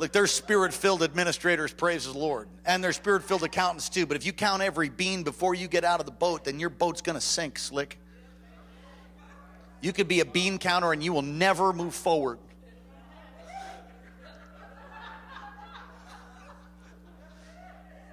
[0.00, 2.48] Look, there's spirit filled administrators, praise the Lord.
[2.64, 4.06] And there's spirit filled accountants too.
[4.06, 6.70] But if you count every bean before you get out of the boat, then your
[6.70, 7.98] boat's going to sink, slick.
[9.82, 12.38] You could be a bean counter and you will never move forward.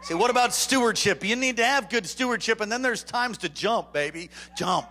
[0.02, 1.24] See, what about stewardship?
[1.24, 4.30] You need to have good stewardship, and then there's times to jump, baby.
[4.58, 4.88] Jump.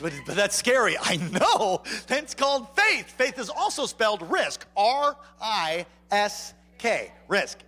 [0.00, 0.96] But, but that's scary.
[1.02, 1.82] I know.
[2.06, 3.10] That's called faith.
[3.10, 4.66] Faith is also spelled risk.
[4.76, 7.12] R I S K.
[7.28, 7.58] Risk.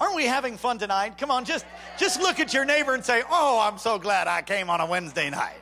[0.00, 1.18] Aren't we having fun tonight?
[1.18, 1.66] Come on, just
[1.98, 4.86] just look at your neighbor and say, "Oh, I'm so glad I came on a
[4.86, 5.60] Wednesday night."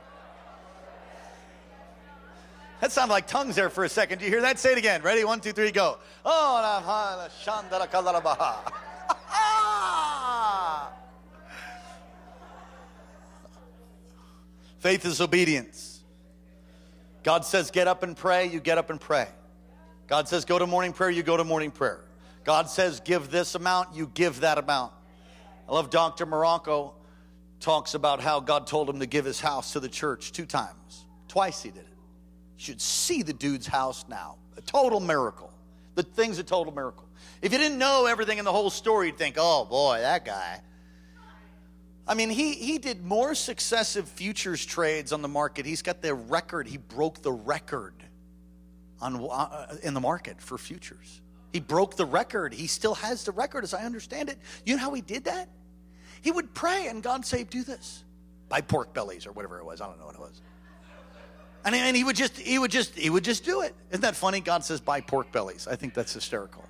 [2.81, 4.18] That sounded like tongues there for a second.
[4.18, 4.59] Do you hear that?
[4.59, 5.01] Say it again.
[5.03, 5.25] Ready?
[5.25, 5.99] One, two, three, go.
[6.25, 6.61] Oh,
[14.79, 16.03] Faith is obedience.
[17.23, 19.27] God says, get up and pray, you get up and pray.
[20.07, 22.05] God says, go to morning prayer, you go to morning prayer.
[22.45, 24.93] God says, give this amount, you give that amount.
[25.69, 26.27] I love Dr.
[26.27, 26.93] Marocco
[27.59, 31.07] talks about how God told him to give his house to the church two times.
[31.27, 31.87] Twice he did it.
[32.59, 34.37] You should see the dude's house now.
[34.57, 35.53] A total miracle.
[35.97, 37.09] The thing's a total miracle.
[37.43, 40.61] If you didn't know everything in the whole story, you'd think, oh boy, that guy.
[42.09, 45.66] I mean, he, he did more successive futures trades on the market.
[45.66, 46.69] He's got the record.
[46.69, 47.95] He broke the record
[49.01, 51.21] on, uh, in the market for futures.
[51.53, 52.55] He broke the record.
[52.55, 54.38] He still has the record, as I understand it.
[54.64, 55.49] You know how he did that?
[56.21, 58.05] He would pray, and God say, "Do this."
[58.49, 59.81] Buy pork bellies or whatever it was.
[59.81, 60.40] I don't know what it was.
[61.64, 63.75] And, and he would just, he would just, he would just do it.
[63.90, 64.40] Isn't that funny?
[64.40, 66.64] God says, "Buy pork bellies." I think that's hysterical.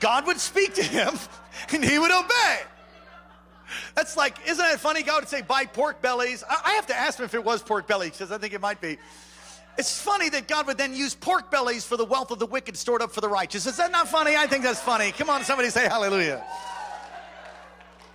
[0.00, 1.14] God would speak to him
[1.72, 2.60] and he would obey.
[3.94, 5.02] That's like, isn't that funny?
[5.02, 6.44] God would say, buy pork bellies.
[6.48, 8.80] I have to ask him if it was pork bellies because I think it might
[8.80, 8.98] be.
[9.76, 12.76] It's funny that God would then use pork bellies for the wealth of the wicked
[12.76, 13.66] stored up for the righteous.
[13.66, 14.36] Is that not funny?
[14.36, 15.10] I think that's funny.
[15.12, 16.44] Come on, somebody say hallelujah.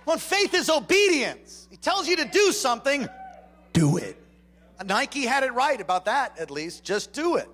[0.06, 1.68] Well, faith is obedience.
[1.70, 3.08] He tells you to do something,
[3.72, 4.16] do it.
[4.84, 6.84] Nike had it right about that, at least.
[6.84, 7.48] Just do it.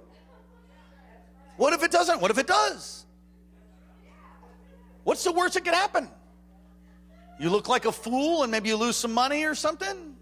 [1.57, 2.21] What if it doesn't?
[2.21, 3.06] What if it does?
[5.07, 6.11] What's the worst that could happen?
[7.39, 10.17] You look like a fool and maybe you lose some money or something?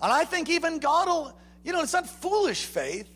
[0.00, 3.08] And I think even God will, you know, it's not foolish faith.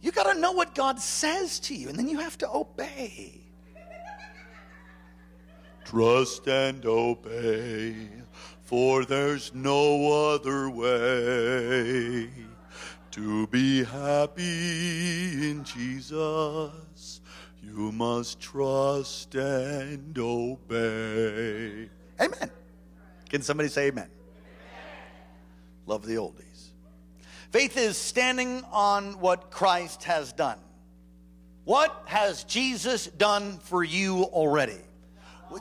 [0.00, 3.40] You got to know what God says to you, and then you have to obey.
[5.84, 8.08] Trust and obey,
[8.62, 12.30] for there's no other way
[13.12, 16.72] to be happy in Jesus.
[17.76, 21.90] You must trust and obey.
[22.18, 22.50] Amen.
[23.28, 24.04] Can somebody say amen?
[24.04, 24.10] amen?
[25.84, 26.70] Love the oldies.
[27.50, 30.58] Faith is standing on what Christ has done.
[31.64, 34.80] What has Jesus done for you already?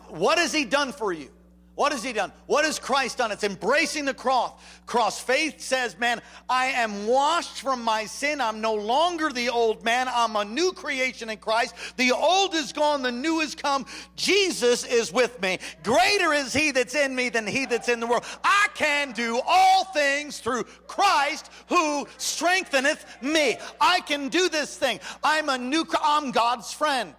[0.07, 1.29] What has he done for you?
[1.75, 2.31] What has he done?
[2.45, 3.33] What has Christ done?
[3.33, 4.53] It's embracing the cross.
[4.85, 8.39] Cross faith says, man, I am washed from my sin.
[8.39, 10.07] I'm no longer the old man.
[10.09, 11.75] I'm a new creation in Christ.
[11.97, 13.85] The old is gone, the new has come.
[14.15, 15.59] Jesus is with me.
[15.83, 18.23] Greater is he that's in me than he that's in the world.
[18.41, 23.57] I can do all things through Christ who strengtheneth me.
[23.81, 25.01] I can do this thing.
[25.21, 27.13] I'm a new I'm God's friend.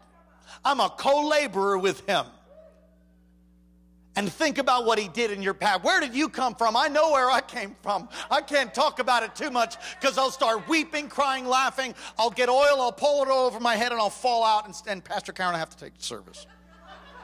[0.64, 2.24] I'm a co-laborer with him
[4.16, 5.84] and think about what he did in your past.
[5.84, 6.76] Where did you come from?
[6.76, 8.08] I know where I came from.
[8.30, 11.94] I can't talk about it too much because I'll start weeping, crying, laughing.
[12.18, 15.04] I'll get oil, I'll pull it over my head, and I'll fall out, and, and
[15.04, 16.46] Pastor Karen, I have to take service.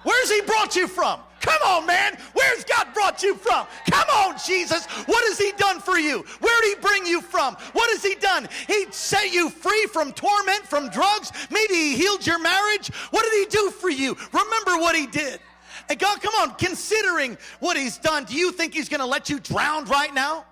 [0.05, 1.21] Where's he brought you from?
[1.41, 2.17] Come on, man.
[2.33, 3.67] Where's God brought you from?
[3.91, 4.85] Come on, Jesus.
[4.87, 6.25] What has he done for you?
[6.41, 7.55] Where did he bring you from?
[7.73, 8.49] What has he done?
[8.67, 11.31] He set you free from torment, from drugs.
[11.51, 12.89] Maybe he healed your marriage.
[13.11, 14.17] What did he do for you?
[14.33, 15.41] Remember what he did.
[15.89, 19.29] And God, come on, considering what He's done, do you think He's going to let
[19.29, 20.45] you drown right now?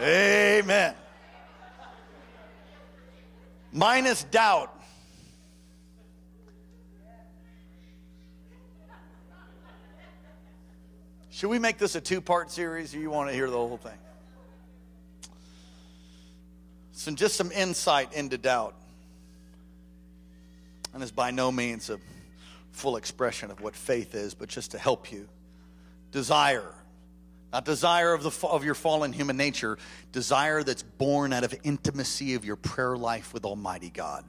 [0.00, 0.94] Amen.
[3.72, 4.70] Minus doubt.
[11.30, 13.76] Should we make this a two part series or you want to hear the whole
[13.76, 13.98] thing?
[16.92, 18.76] Some just some insight into doubt
[20.94, 21.98] and is by no means a
[22.70, 25.28] full expression of what faith is, but just to help you.
[26.12, 26.72] Desire,
[27.52, 29.76] not desire of, the, of your fallen human nature,
[30.12, 34.24] desire that's born out of intimacy of your prayer life with Almighty God.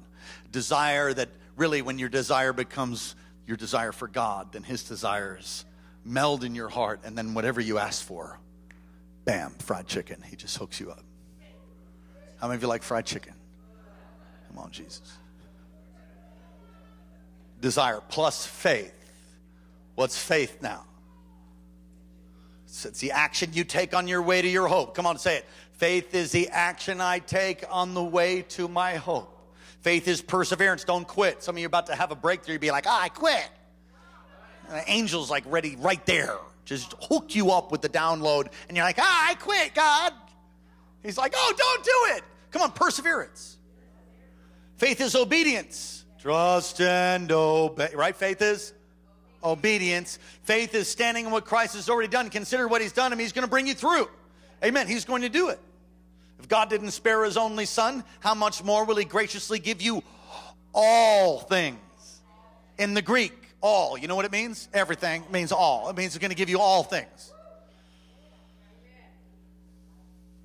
[0.51, 5.66] Desire that really, when your desire becomes your desire for God, then His desires
[6.03, 8.39] meld in your heart, and then whatever you ask for,
[9.24, 10.24] bam, fried chicken.
[10.28, 11.03] He just hooks you up.
[12.39, 13.34] How many of you like fried chicken?
[14.49, 15.20] Come on, Jesus
[17.66, 18.93] desire plus faith.
[19.95, 20.86] What's faith now?
[22.66, 24.93] It's the action you take on your way to your hope.
[24.93, 25.45] Come on, say it.
[25.74, 29.32] Faith is the action I take on the way to my hope.
[29.82, 30.84] Faith is perseverance.
[30.84, 31.41] Don't quit.
[31.41, 32.53] Some of you are about to have a breakthrough.
[32.53, 33.49] You'd be like, I quit.
[34.70, 36.38] The angel's like ready right there.
[36.66, 38.51] Just hook you up with the download.
[38.68, 40.13] And you're like, ah, I quit, God.
[41.01, 42.24] He's like, oh, don't do it.
[42.51, 43.57] Come on, perseverance.
[44.78, 46.05] Faith is obedience.
[46.26, 47.90] Trust and obey.
[47.94, 48.16] Right?
[48.16, 48.74] Faith is
[49.44, 50.18] obedience.
[50.42, 52.32] Faith is standing in what Christ has already done.
[52.32, 54.10] Consider what he's done and he's going to bring you through.
[54.64, 54.88] Amen.
[54.88, 55.60] He's going to do it.
[56.40, 60.02] If God didn't spare his only son, how much more will he graciously give you
[60.74, 61.78] all things?
[62.80, 63.96] In the Greek, all.
[63.96, 64.68] You know what it means?
[64.74, 65.90] Everything means all.
[65.90, 67.34] It means he's going to give you all things.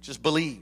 [0.02, 0.60] Just believe.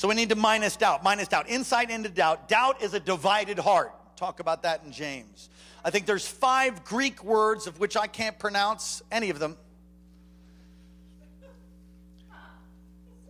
[0.00, 2.48] So we need to minus doubt, minus doubt, insight into doubt.
[2.48, 3.92] Doubt is a divided heart.
[4.16, 5.50] Talk about that in James.
[5.84, 9.58] I think there's five Greek words of which I can't pronounce any of them.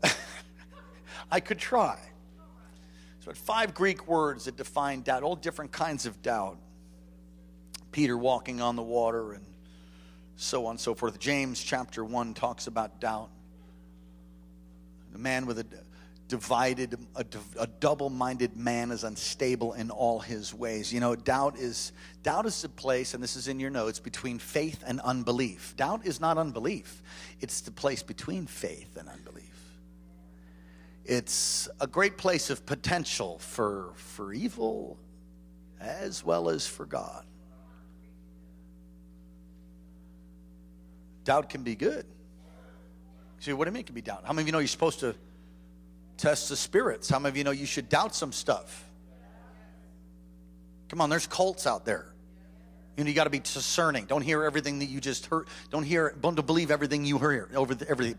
[1.32, 1.98] I could try.
[3.24, 6.56] So, five Greek words that define doubt, all different kinds of doubt.
[7.90, 9.44] Peter walking on the water and
[10.36, 11.18] so on and so forth.
[11.18, 13.30] James chapter 1 talks about doubt.
[15.10, 15.66] The man with a
[16.30, 17.24] divided, a,
[17.58, 20.92] a double-minded man is unstable in all his ways.
[20.92, 24.38] You know, doubt is doubt is a place, and this is in your notes, between
[24.38, 25.74] faith and unbelief.
[25.76, 27.02] Doubt is not unbelief;
[27.40, 29.44] it's the place between faith and unbelief.
[31.04, 34.96] It's a great place of potential for for evil
[35.80, 37.24] as well as for God.
[41.24, 42.06] Doubt can be good.
[43.40, 44.22] See, what you mean it can be doubt?
[44.24, 45.16] How many of you know you're supposed to
[46.20, 47.08] Test the spirits.
[47.08, 48.84] How many of you know you should doubt some stuff?
[50.90, 52.12] Come on, there's cults out there.
[52.98, 54.04] You know, you got to be discerning.
[54.04, 55.46] Don't hear everything that you just heard.
[55.70, 58.18] Don't hear, don't believe everything you hear over the, everything.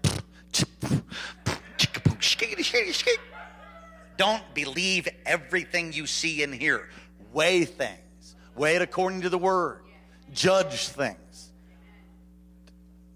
[4.17, 6.89] Don't believe everything you see and hear.
[7.33, 8.35] Weigh things.
[8.55, 9.83] Weigh it according to the word.
[10.33, 11.51] Judge things.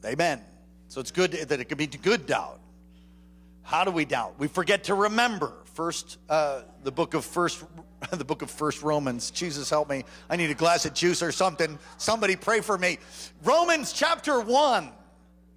[0.05, 0.41] Amen.
[0.89, 2.59] So it's good that it could be good doubt.
[3.65, 4.35] How do we doubt?
[4.37, 5.51] We forget to remember.
[5.73, 7.63] First, uh, the book of First,
[8.11, 9.31] the book of First Romans.
[9.31, 10.03] Jesus help me.
[10.29, 11.79] I need a glass of juice or something.
[11.97, 12.99] Somebody pray for me.
[13.43, 14.91] Romans chapter one.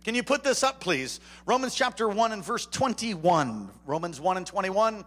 [0.04, 1.20] Can you put this up, please?
[1.44, 3.68] Romans chapter one and verse twenty-one.
[3.84, 5.04] Romans one and twenty-one.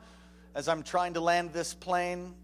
[0.53, 2.35] As I'm trying to land this plane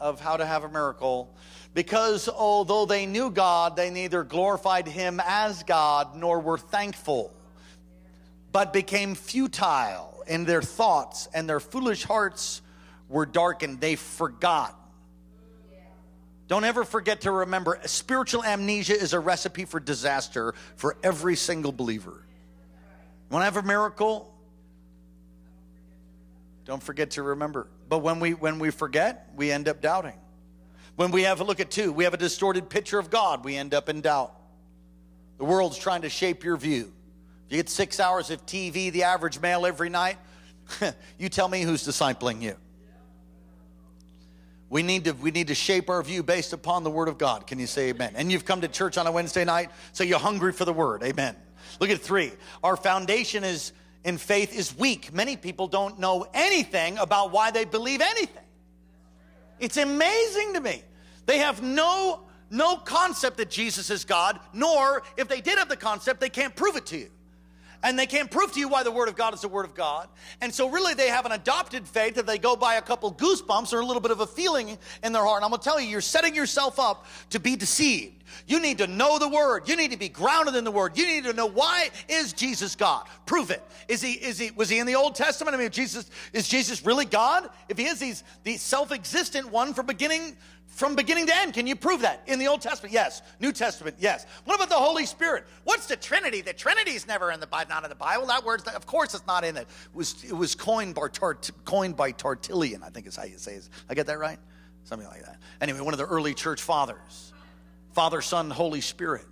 [0.00, 1.34] of how to have a miracle,
[1.74, 7.34] because although they knew God, they neither glorified Him as God nor were thankful
[8.52, 12.62] but became futile in their thoughts, and their foolish hearts
[13.08, 13.80] were darkened.
[13.80, 14.74] They forgot.
[16.48, 21.72] Don't ever forget to remember spiritual amnesia is a recipe for disaster for every single
[21.72, 22.24] believer.
[23.30, 24.34] You want to have a miracle?
[26.64, 27.68] Don't forget to remember.
[27.88, 30.18] But when we when we forget, we end up doubting.
[30.96, 33.56] When we have a look at two, we have a distorted picture of God, we
[33.56, 34.34] end up in doubt.
[35.36, 36.92] The world's trying to shape your view.
[37.48, 40.18] You get six hours of TV, the average male every night.
[41.18, 42.56] you tell me who's discipling you.
[44.70, 47.46] We need to we need to shape our view based upon the word of God.
[47.46, 48.12] Can you say amen?
[48.16, 51.02] And you've come to church on a Wednesday night, so you're hungry for the word.
[51.02, 51.36] Amen.
[51.80, 52.32] Look at 3.
[52.62, 53.72] Our foundation is
[54.04, 55.12] in faith is weak.
[55.12, 58.44] Many people don't know anything about why they believe anything.
[59.58, 60.82] It's amazing to me.
[61.24, 65.76] They have no no concept that Jesus is God, nor if they did have the
[65.76, 67.10] concept, they can't prove it to you.
[67.82, 69.74] And they can't prove to you why the Word of God is the Word of
[69.74, 70.08] God.
[70.40, 73.72] And so, really, they have an adopted faith that they go by a couple goosebumps
[73.72, 75.38] or a little bit of a feeling in their heart.
[75.38, 78.17] And I'm going to tell you, you're setting yourself up to be deceived.
[78.46, 79.68] You need to know the word.
[79.68, 80.96] You need to be grounded in the word.
[80.96, 83.06] You need to know why is Jesus God?
[83.26, 83.62] Prove it.
[83.88, 85.54] Is he is he was he in the Old Testament?
[85.54, 87.48] I mean, Jesus is Jesus really God?
[87.68, 91.54] If he is, he's the self-existent one from beginning from beginning to end.
[91.54, 92.22] Can you prove that?
[92.26, 93.22] In the Old Testament, yes.
[93.40, 94.26] New Testament, yes.
[94.44, 95.44] What about the Holy Spirit?
[95.64, 96.40] What's the Trinity?
[96.40, 98.26] The Trinity is never in the Bible, not in the Bible.
[98.26, 99.62] That word's of course it's not in it.
[99.62, 103.38] It was it was coined by Tart, coined by Tertullian, I think is how you
[103.38, 103.68] say it.
[103.88, 104.38] I get that right?
[104.84, 105.38] Something like that.
[105.60, 107.32] Anyway, one of the early church fathers.
[107.98, 109.24] Father, Son, Holy Spirit.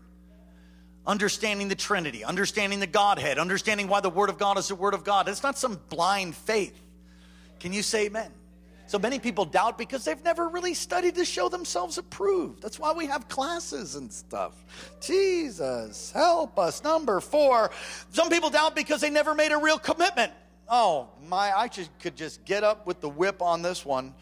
[1.06, 4.92] Understanding the Trinity, understanding the Godhead, understanding why the Word of God is the Word
[4.92, 5.28] of God.
[5.28, 6.76] It's not some blind faith.
[7.60, 8.32] Can you say amen?
[8.88, 12.60] So many people doubt because they've never really studied to show themselves approved.
[12.60, 14.64] That's why we have classes and stuff.
[15.00, 16.82] Jesus, help us.
[16.82, 17.70] Number four,
[18.10, 20.32] some people doubt because they never made a real commitment.
[20.68, 24.12] Oh, my, I just could just get up with the whip on this one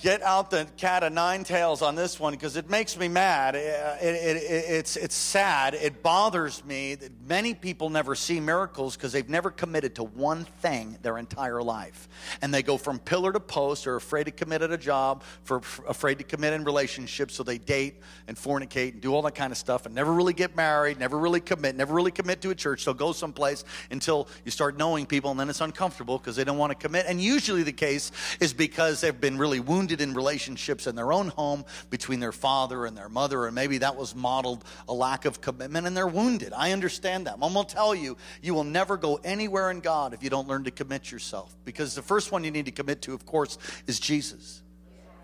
[0.00, 3.54] get out the cat of nine tails on this one because it makes me mad.
[3.54, 3.60] It,
[4.02, 5.74] it, it, it's, it's sad.
[5.74, 10.44] It bothers me that many people never see miracles because they've never committed to one
[10.62, 12.08] thing their entire life.
[12.40, 15.60] And they go from pillar to post, or afraid to commit at a job, for
[15.86, 19.52] afraid to commit in relationships, so they date and fornicate and do all that kind
[19.52, 22.54] of stuff and never really get married, never really commit, never really commit to a
[22.54, 22.84] church.
[22.84, 26.58] They'll go someplace until you start knowing people, and then it's uncomfortable because they don't
[26.58, 27.04] want to commit.
[27.06, 31.12] And usually the case is because they've been really wounded wounded in relationships in their
[31.12, 35.24] own home between their father and their mother, and maybe that was modeled a lack
[35.24, 36.52] of commitment, and they're wounded.
[36.56, 37.40] I understand that.
[37.40, 40.64] Going to tell you, you will never go anywhere in God if you don't learn
[40.64, 41.56] to commit yourself.
[41.64, 44.62] Because the first one you need to commit to, of course, is Jesus.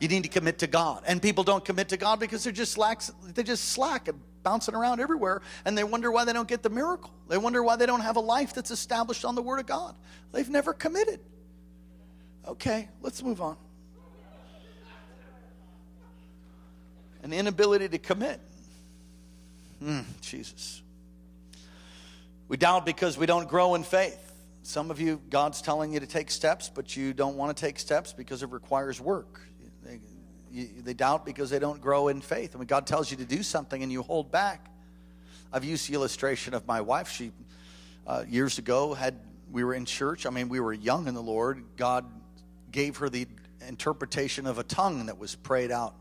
[0.00, 1.04] You need to commit to God.
[1.06, 4.74] And people don't commit to God because they're just lax, they just slack and bouncing
[4.74, 7.12] around everywhere and they wonder why they don't get the miracle.
[7.28, 9.94] They wonder why they don't have a life that's established on the word of God.
[10.32, 11.20] They've never committed.
[12.46, 13.56] Okay, let's move on.
[17.26, 18.40] An inability to commit.
[19.82, 20.80] Mm, Jesus.
[22.46, 24.32] We doubt because we don't grow in faith.
[24.62, 27.80] Some of you, God's telling you to take steps, but you don't want to take
[27.80, 29.40] steps because it requires work.
[29.82, 29.98] They,
[30.52, 32.52] you, they doubt because they don't grow in faith.
[32.52, 34.70] And when God tells you to do something and you hold back,
[35.52, 37.10] I've used the illustration of my wife.
[37.10, 37.32] She,
[38.06, 39.18] uh, years ago, had
[39.50, 40.26] we were in church.
[40.26, 41.64] I mean, we were young in the Lord.
[41.76, 42.04] God
[42.70, 43.26] gave her the
[43.66, 45.94] interpretation of a tongue that was prayed out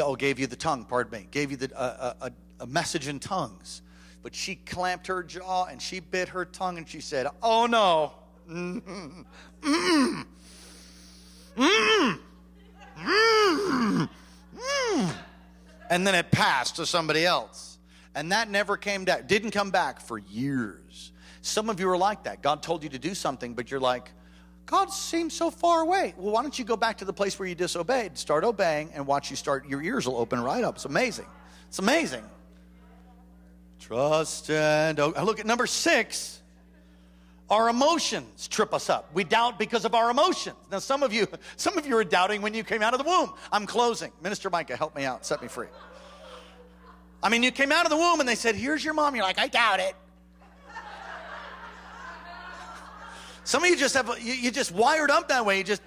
[0.00, 3.18] oh, gave you the tongue, pardon me, gave you the, uh, a, a message in
[3.18, 3.82] tongues.
[4.22, 8.12] But she clamped her jaw and she bit her tongue and she said, Oh no.
[8.50, 9.24] Mm, mm,
[9.62, 10.24] mm,
[11.56, 12.18] mm,
[12.98, 14.08] mm.
[15.90, 17.78] And then it passed to somebody else.
[18.14, 21.12] And that never came back, didn't come back for years.
[21.42, 22.42] Some of you are like that.
[22.42, 24.10] God told you to do something, but you're like,
[24.66, 26.12] God seems so far away.
[26.16, 28.18] Well, why don't you go back to the place where you disobeyed?
[28.18, 30.74] Start obeying and watch you start, your ears will open right up.
[30.74, 31.26] It's amazing.
[31.68, 32.24] It's amazing.
[33.78, 36.42] Trust and look at number six.
[37.48, 39.08] Our emotions trip us up.
[39.14, 40.56] We doubt because of our emotions.
[40.68, 43.08] Now, some of you, some of you are doubting when you came out of the
[43.08, 43.32] womb.
[43.52, 44.10] I'm closing.
[44.20, 45.68] Minister Micah, help me out, set me free.
[47.22, 49.14] I mean, you came out of the womb and they said, Here's your mom.
[49.14, 49.94] You're like, I doubt it.
[53.46, 55.58] Some of you just have, you, you just wired up that way.
[55.58, 55.80] You just,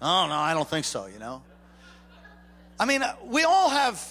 [0.00, 1.42] oh no, I don't think so, you know?
[2.78, 4.02] I mean, we all have,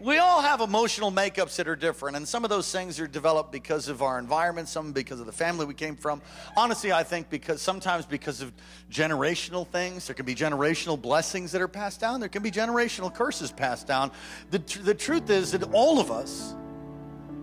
[0.00, 3.52] we all have emotional makeups that are different, and some of those things are developed
[3.52, 6.20] because of our environment, some because of the family we came from.
[6.56, 8.52] Honestly, I think because sometimes because of
[8.90, 13.14] generational things, there can be generational blessings that are passed down, there can be generational
[13.14, 14.10] curses passed down.
[14.50, 16.52] The, the truth is that all of us,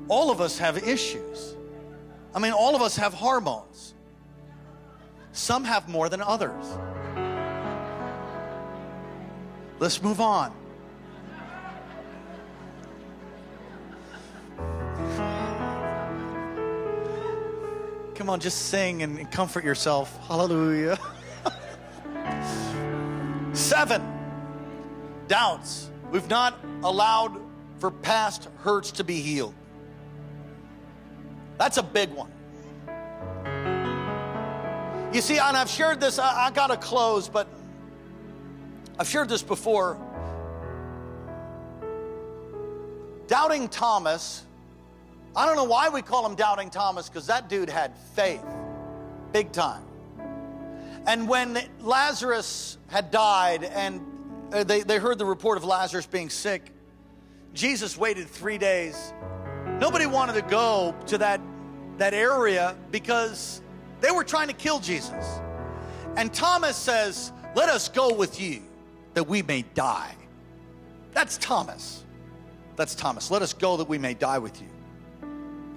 [0.09, 1.55] all of us have issues.
[2.36, 3.93] I mean, all of us have hormones.
[5.34, 6.65] Some have more than others.
[9.79, 10.53] Let's move on.
[18.15, 20.15] Come on, just sing and comfort yourself.
[20.27, 20.99] Hallelujah.
[23.53, 24.03] Seven,
[25.27, 25.89] doubts.
[26.11, 27.39] We've not allowed
[27.79, 29.55] for past hurts to be healed.
[31.57, 32.32] That's a big one.
[35.14, 37.45] You see, and I've shared this, I, I got to close, but
[38.97, 39.97] I've shared this before.
[43.28, 44.45] Doubting Thomas,
[45.36, 48.45] I don't know why we call him Doubting Thomas, because that dude had faith,
[49.34, 49.84] big time.
[51.05, 54.01] And when Lazarus had died and
[54.53, 56.72] uh, they, they heard the report of Lazarus being sick,
[57.53, 59.14] Jesus waited three days.
[59.80, 61.41] Nobody wanted to go to that,
[61.97, 63.62] that area because
[64.01, 65.39] they were trying to kill Jesus.
[66.17, 68.61] And Thomas says, Let us go with you
[69.13, 70.15] that we may die.
[71.13, 72.03] That's Thomas.
[72.75, 73.31] That's Thomas.
[73.31, 74.67] Let us go that we may die with you.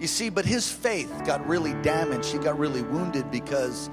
[0.01, 2.33] You see, but his faith got really damaged.
[2.33, 3.91] He got really wounded because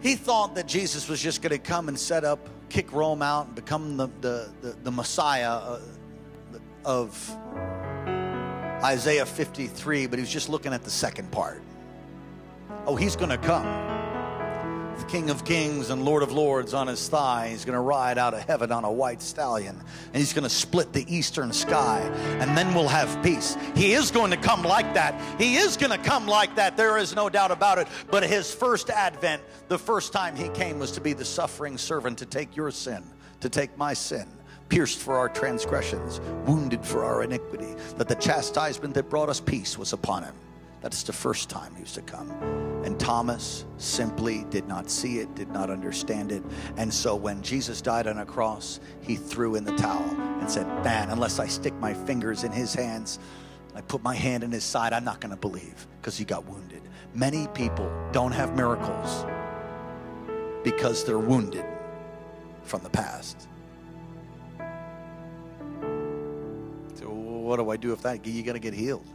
[0.00, 3.46] he thought that Jesus was just going to come and set up, kick Rome out,
[3.46, 5.80] and become the, the, the, the Messiah uh,
[6.84, 7.36] of
[8.82, 11.62] Isaiah 53, but he was just looking at the second part.
[12.86, 13.64] Oh, he's going to come.
[14.98, 17.50] The King of Kings and Lord of Lords on his thigh.
[17.50, 19.76] He's going to ride out of heaven on a white stallion.
[20.06, 22.00] And he's going to split the eastern sky.
[22.40, 23.56] And then we'll have peace.
[23.76, 25.40] He is going to come like that.
[25.40, 26.76] He is going to come like that.
[26.76, 27.86] There is no doubt about it.
[28.10, 32.18] But his first advent, the first time he came, was to be the suffering servant
[32.18, 33.04] to take your sin,
[33.40, 34.26] to take my sin
[34.68, 39.78] pierced for our transgressions, wounded for our iniquity, that the chastisement that brought us peace
[39.78, 40.34] was upon him.
[40.80, 42.30] That's the first time he was to come.
[42.84, 46.42] And Thomas simply did not see it, did not understand it.
[46.76, 50.08] And so when Jesus died on a cross, he threw in the towel
[50.40, 53.18] and said, Man, unless I stick my fingers in his hands,
[53.74, 56.46] I put my hand in his side, I'm not going to believe because he got
[56.46, 56.82] wounded.
[57.14, 59.24] Many people don't have miracles
[60.62, 61.64] because they're wounded
[62.62, 63.48] from the past.
[66.94, 68.24] So, what do I do if that?
[68.24, 69.06] You got to get healed.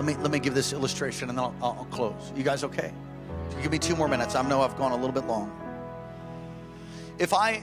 [0.00, 2.32] Let me let me give this illustration and then I'll, I'll close.
[2.34, 2.90] You guys okay?
[3.60, 4.34] Give me two more minutes.
[4.34, 5.52] I know I've gone a little bit long.
[7.18, 7.62] If I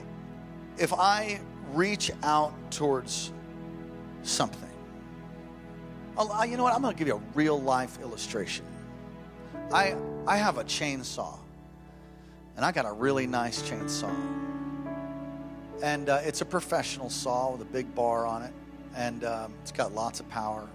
[0.76, 1.40] if I
[1.72, 3.32] reach out towards
[4.22, 4.70] something,
[6.16, 6.74] I'll, you know what?
[6.74, 8.64] I'm going to give you a real life illustration.
[9.72, 11.36] I I have a chainsaw,
[12.54, 14.14] and I got a really nice chainsaw,
[15.82, 18.52] and uh, it's a professional saw with a big bar on it,
[18.94, 20.68] and um, it's got lots of power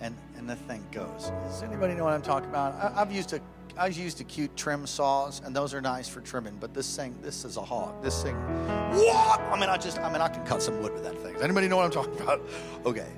[0.00, 1.30] and and the thing goes.
[1.44, 2.74] Does anybody know what I'm talking about?
[2.74, 3.40] I, have used a
[3.78, 6.56] I've used acute trim saws, and those are nice for trimming.
[6.58, 8.02] But this thing, this is a hog.
[8.02, 9.40] This thing, what?
[9.40, 11.34] I mean, I just, I mean, I can cut some wood with that thing.
[11.34, 12.40] Does anybody know what I'm talking about?
[12.86, 13.08] Okay.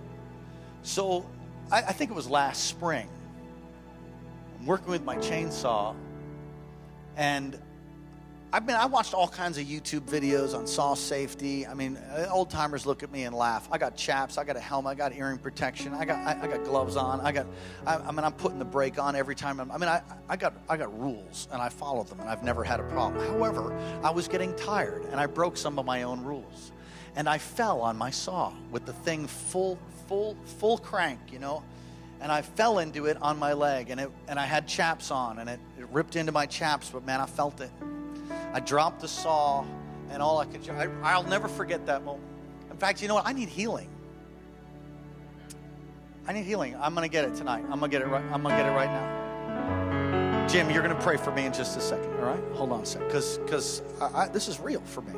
[0.82, 1.24] So,
[1.70, 3.08] I, I think it was last spring.
[4.58, 5.94] I'm working with my chainsaw,
[7.16, 7.56] and
[8.50, 11.66] I've been I watched all kinds of YouTube videos on saw safety.
[11.66, 13.68] I mean, uh, old timers look at me and laugh.
[13.70, 16.46] I got chaps, I got a helmet, I got earring protection, I got I, I
[16.46, 17.46] got gloves on, I got
[17.86, 19.60] I, I, mean I'm putting the brake on every time.
[19.60, 22.42] I'm, I mean I I got I got rules and I follow them and I've
[22.42, 23.22] never had a problem.
[23.26, 26.72] However, I was getting tired and I broke some of my own rules,
[27.16, 31.62] and I fell on my saw with the thing full full full crank, you know
[32.20, 35.38] and I fell into it on my leg, and it and I had chaps on,
[35.38, 37.70] and it, it ripped into my chaps, but man, I felt it.
[38.52, 39.64] I dropped the saw,
[40.10, 42.24] and all I could, I, I'll never forget that moment.
[42.70, 43.26] In fact, you know what?
[43.26, 43.88] I need healing.
[46.26, 46.76] I need healing.
[46.80, 47.64] I'm going to get it tonight.
[47.70, 48.24] I'm going to get it right.
[48.24, 50.46] I'm going to get it right now.
[50.46, 52.10] Jim, you're going to pray for me in just a second.
[52.18, 52.42] All right?
[52.54, 53.06] Hold on a second.
[53.06, 53.82] Because because
[54.32, 55.12] this is real for me.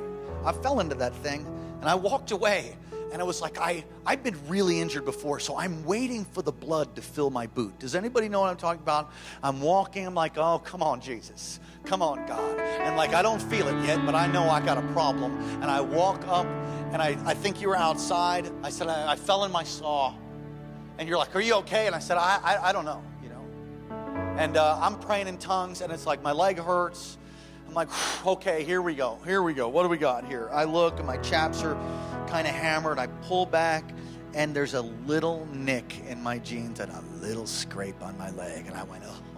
[0.44, 1.46] I fell into that thing,
[1.80, 2.76] and I walked away.
[3.12, 6.52] And I was like I, I've been really injured before, so I'm waiting for the
[6.52, 7.76] blood to fill my boot.
[7.80, 9.10] Does anybody know what I'm talking about?
[9.42, 11.58] I'm walking, I'm like, oh, come on, Jesus.
[11.84, 12.58] Come on, God.
[12.58, 15.38] And like, I don't feel it yet, but I know I got a problem.
[15.60, 16.46] And I walk up,
[16.92, 18.50] and I, I think you were outside.
[18.62, 20.14] I said, I, I fell in my saw.
[20.98, 21.86] And you're like, Are you okay?
[21.86, 23.44] And I said, I, I, I don't know, you know.
[24.36, 27.18] And uh, I'm praying in tongues, and it's like my leg hurts.
[27.70, 27.88] I'm like,
[28.26, 29.18] okay, here we go.
[29.24, 29.68] Here we go.
[29.68, 30.48] What do we got here?
[30.52, 31.76] I look, and my chaps are
[32.26, 32.98] kind of hammered.
[32.98, 33.84] I pull back,
[34.34, 38.66] and there's a little nick in my jeans and a little scrape on my leg.
[38.66, 39.29] And I went, oh.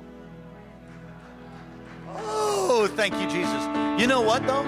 [2.16, 4.00] Oh, thank you, Jesus.
[4.00, 4.64] You know what, though?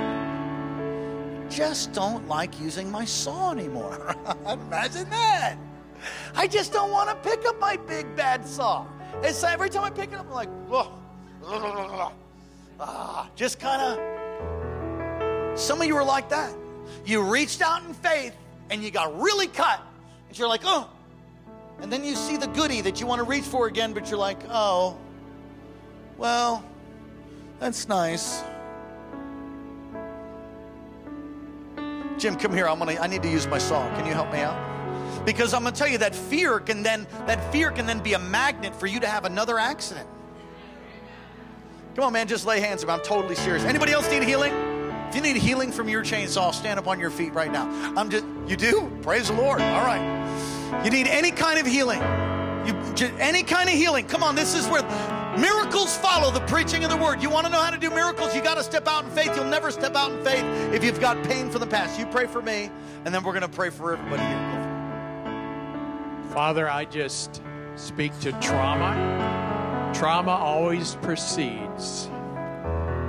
[1.49, 4.16] Just don't like using my saw anymore.
[4.49, 5.57] Imagine that.
[6.34, 8.86] I just don't want to pick up my big bad saw.
[9.22, 10.92] It's so every time I pick it up, I'm like, whoa.
[12.80, 15.59] Ah, just kind of.
[15.59, 16.53] Some of you are like that.
[17.05, 18.34] You reached out in faith
[18.70, 19.80] and you got really cut.
[20.28, 20.90] And you're like, oh.
[21.80, 24.18] And then you see the goodie that you want to reach for again, but you're
[24.18, 24.97] like, oh,
[26.16, 26.64] well,
[27.61, 28.42] that's nice.
[32.18, 32.68] Jim, come here.
[32.68, 32.92] I'm gonna.
[32.92, 33.88] I need to use my saw.
[33.96, 34.57] Can you help me out?
[35.24, 38.18] Because I'm gonna tell you that fear can then that fear can then be a
[38.18, 40.09] magnet for you to have another accident.
[41.94, 42.28] Come on, man.
[42.28, 42.84] Just lay hands.
[42.84, 42.90] On.
[42.90, 43.64] I'm totally serious.
[43.64, 44.52] Anybody else need healing?
[45.09, 47.68] If you need healing from your chainsaw, stand up on your feet right now.
[47.96, 48.24] I'm just.
[48.46, 48.90] You do?
[49.02, 49.61] Praise the Lord.
[49.61, 50.82] All right.
[50.84, 52.00] You need any kind of healing.
[52.66, 52.74] You,
[53.18, 54.07] any kind of healing.
[54.07, 54.34] Come on.
[54.34, 54.82] This is where
[55.39, 57.20] Miracles follow the preaching of the word.
[57.20, 58.37] You want to know how to do miracles?
[58.37, 59.35] You got to step out in faith.
[59.35, 61.99] You'll never step out in faith if you've got pain from the past.
[61.99, 62.70] You pray for me,
[63.05, 64.61] and then we're going to pray for everybody here.
[66.32, 67.43] Father, I just
[67.74, 69.93] speak to trauma.
[69.95, 72.09] Trauma always precedes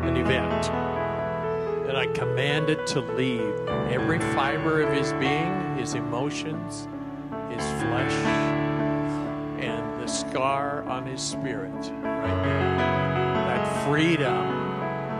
[0.03, 0.69] an event.
[1.87, 3.55] And I command it to leave
[3.91, 6.87] every fiber of his being, his emotions,
[7.49, 8.64] his flesh
[10.05, 13.47] the scar on his spirit right now.
[13.47, 14.45] That freedom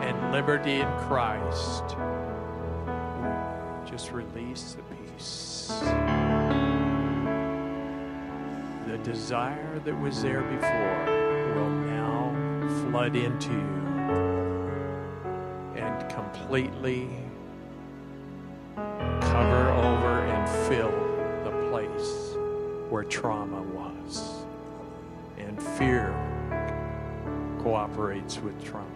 [0.03, 1.83] and liberty in Christ.
[3.89, 5.73] Just release the peace.
[8.87, 11.05] The desire that was there before
[11.55, 12.29] will now
[12.91, 13.85] flood into you
[15.81, 17.09] and completely
[18.75, 20.91] cover over and fill
[21.43, 22.35] the place
[22.91, 24.34] where trauma was
[25.55, 26.13] and fear
[27.61, 28.87] cooperates with trauma.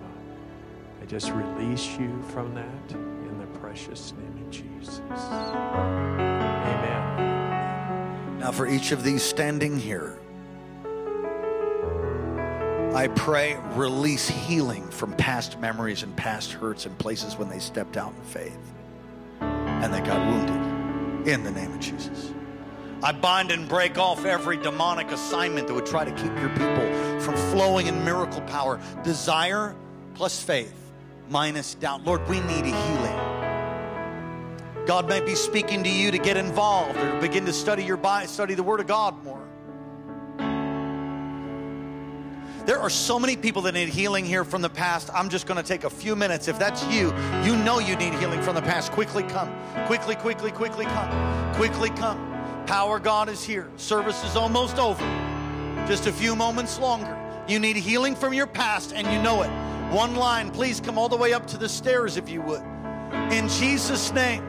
[1.01, 5.01] I just release you from that in the precious name of Jesus.
[6.70, 7.20] Amen.
[8.39, 10.20] Now, for each of these standing here,
[12.93, 17.97] I pray release healing from past memories and past hurts and places when they stepped
[17.97, 18.57] out in faith
[19.39, 22.34] and they got wounded in the name of Jesus.
[23.02, 27.20] I bind and break off every demonic assignment that would try to keep your people
[27.22, 28.80] from flowing in miracle power.
[29.04, 29.76] Desire
[30.16, 30.76] plus faith
[31.30, 32.04] minus doubt.
[32.04, 33.39] Lord, we need a healing.
[34.86, 38.28] God may be speaking to you to get involved or begin to study your Bible,
[38.28, 39.45] study the Word of God more.
[42.66, 45.10] There are so many people that need healing here from the past.
[45.14, 46.47] I'm just going to take a few minutes.
[46.47, 48.91] If that's you, you know you need healing from the past.
[48.91, 49.52] Quickly come.
[49.88, 51.54] Quickly, quickly, quickly come.
[51.56, 52.28] Quickly come.
[52.70, 53.67] Power God is here.
[53.78, 55.03] Service is almost over.
[55.88, 57.17] Just a few moments longer.
[57.47, 59.49] You need healing from your past and you know it.
[59.91, 62.61] One line, please come all the way up to the stairs if you would.
[63.32, 64.43] In Jesus' name.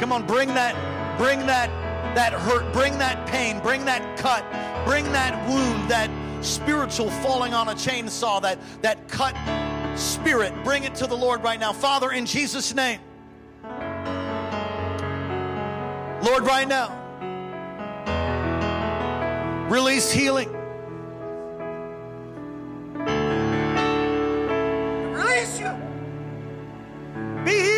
[0.00, 0.74] Come on, bring that,
[1.18, 1.68] bring that,
[2.14, 4.42] that hurt, bring that pain, bring that cut,
[4.86, 6.08] bring that wound, that
[6.42, 9.36] spiritual falling on a chainsaw, that, that cut
[9.98, 10.54] spirit.
[10.64, 11.74] Bring it to the Lord right now.
[11.74, 13.00] Father, in Jesus' name.
[16.20, 16.88] Lord, right now,
[19.70, 20.52] release healing.
[25.14, 25.70] Release you.
[27.44, 27.77] Be healed.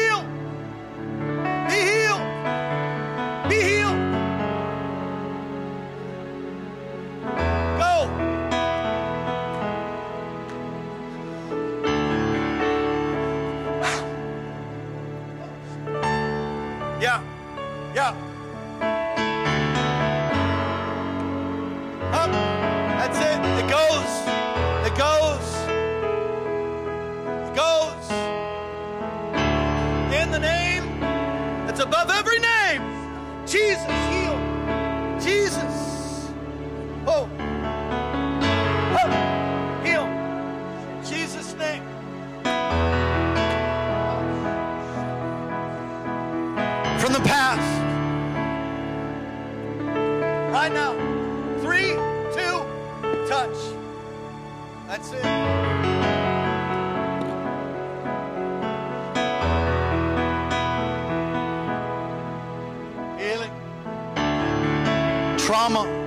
[65.71, 66.00] Trauma.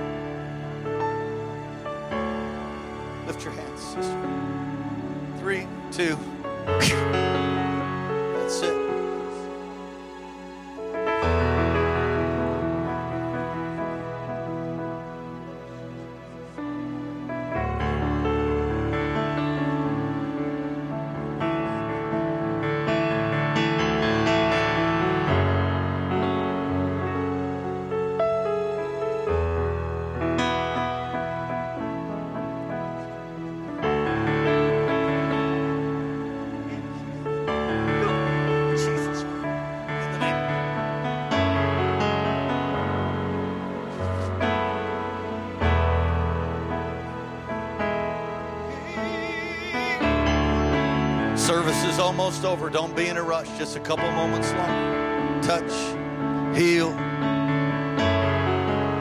[51.94, 52.68] Is almost over.
[52.70, 53.46] Don't be in a rush.
[53.56, 55.40] Just a couple moments longer.
[55.42, 56.90] Touch, heal.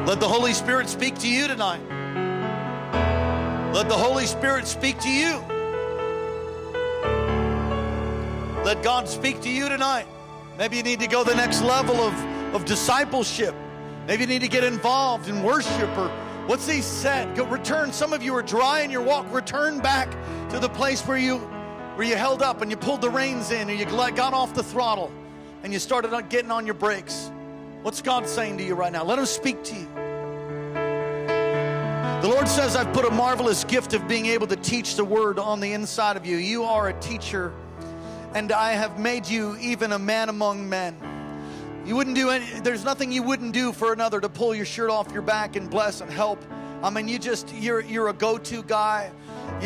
[0.05, 1.81] Let the Holy Spirit speak to you tonight.
[3.73, 5.39] Let the Holy Spirit speak to you.
[8.63, 10.05] Let God speak to you tonight.
[10.59, 12.13] Maybe you need to go the next level of,
[12.53, 13.55] of discipleship.
[14.07, 16.09] Maybe you need to get involved in worship or
[16.45, 17.35] what's he said?
[17.35, 17.91] Go return.
[17.91, 19.25] Some of you are dry in your walk.
[19.33, 20.11] Return back
[20.51, 21.39] to the place where you
[21.95, 24.63] where you held up and you pulled the reins in or you got off the
[24.63, 25.11] throttle
[25.63, 27.31] and you started getting on your brakes.
[27.83, 29.03] What's God saying to you right now?
[29.03, 29.87] Let him speak to you.
[32.21, 35.37] The Lord says, I've put a marvelous gift of being able to teach the word
[35.37, 36.37] on the inside of you.
[36.37, 37.53] You are a teacher
[38.33, 40.97] and I have made you even a man among men.
[41.85, 44.89] You wouldn't do any, there's nothing you wouldn't do for another to pull your shirt
[44.89, 46.41] off your back and bless and help.
[46.81, 49.11] I mean, you just, you're, you're a go to guy.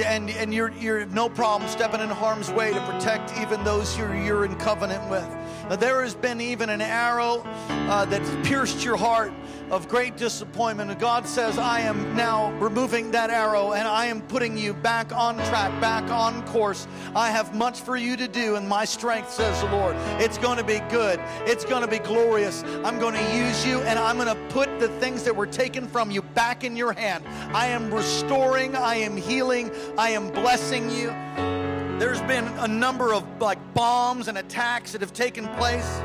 [0.05, 4.15] And, and you're, you're no problem stepping in harm's way to protect even those you're,
[4.15, 5.27] you're in covenant with.
[5.75, 9.33] There has been even an arrow uh, that pierced your heart
[9.69, 10.89] of great disappointment.
[10.89, 15.11] And God says, I am now removing that arrow and I am putting you back
[15.13, 16.87] on track, back on course.
[17.15, 19.95] I have much for you to do, and my strength, says the Lord.
[20.21, 22.63] It's going to be good, it's going to be glorious.
[22.83, 25.87] I'm going to use you, and I'm going to put the things that were taken
[25.87, 27.25] from you back in your hand.
[27.53, 31.56] I am restoring, I am healing, I am blessing you.
[31.99, 36.01] There's been a number of like bombs and attacks that have taken place.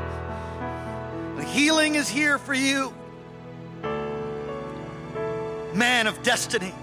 [1.37, 2.93] The healing is here for you
[5.75, 6.73] man of destiny.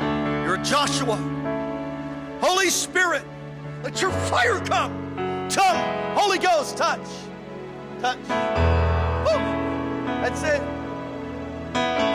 [0.00, 1.16] You're Joshua.
[2.40, 3.24] Holy Spirit,
[3.82, 5.48] let your fire come.
[5.50, 7.06] Come, Holy Ghost, touch.
[8.00, 8.18] Touch.
[10.22, 12.11] That's it.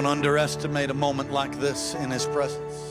[0.00, 2.89] Don't underestimate a moment like this in His presence.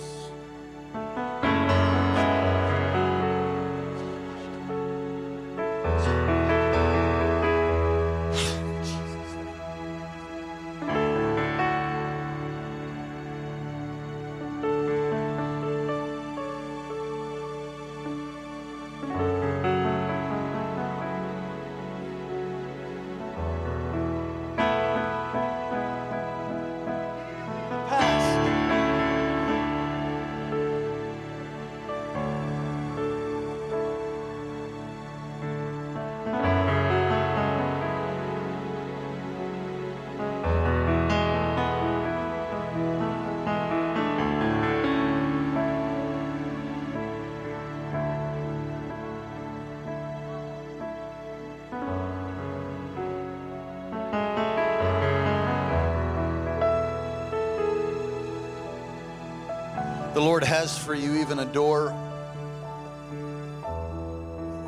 [60.39, 61.89] Lord has for you even a door,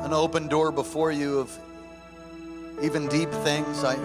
[0.00, 1.58] an open door before you of
[2.82, 3.82] even deep things.
[3.82, 3.96] I,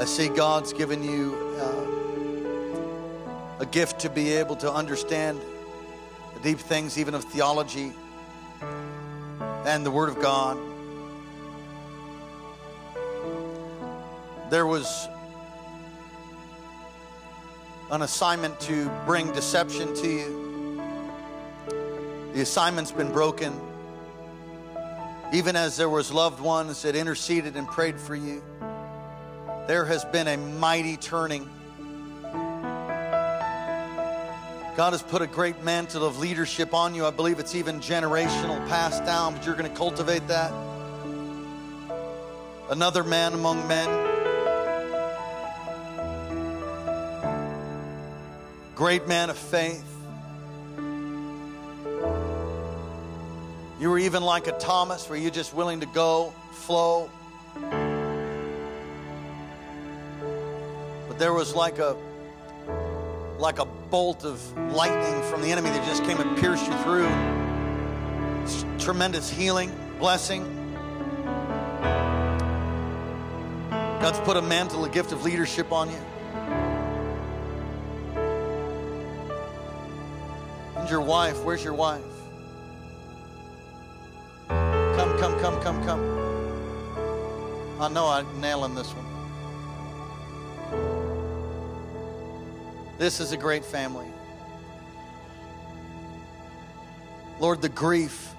[0.00, 1.86] I see God's given you uh,
[3.58, 5.40] a gift to be able to understand
[6.34, 7.92] the deep things, even of theology
[9.66, 10.56] and the Word of God.
[14.50, 15.08] There was
[17.90, 20.47] an assignment to bring deception to you
[22.38, 23.52] The assignment's been broken.
[25.32, 28.44] Even as there was loved ones that interceded and prayed for you,
[29.66, 31.50] there has been a mighty turning.
[34.76, 37.04] God has put a great mantle of leadership on you.
[37.06, 40.52] I believe it's even generational, passed down, but you're going to cultivate that.
[42.70, 43.88] Another man among men.
[48.76, 49.87] Great man of faith.
[53.80, 57.08] You were even like a Thomas, where you're just willing to go, flow.
[61.08, 61.96] But there was like a
[63.38, 64.40] like a bolt of
[64.72, 67.08] lightning from the enemy that just came and pierced you through.
[68.80, 69.70] Tremendous healing,
[70.00, 70.42] blessing.
[74.00, 75.98] God's put a mantle, a gift of leadership on you.
[80.76, 82.17] And your wife, where's your wife?
[85.48, 86.02] Come, come, come.
[87.80, 89.06] I know I'm nailing this one.
[92.98, 94.04] This is a great family.
[97.40, 98.34] Lord, the grief,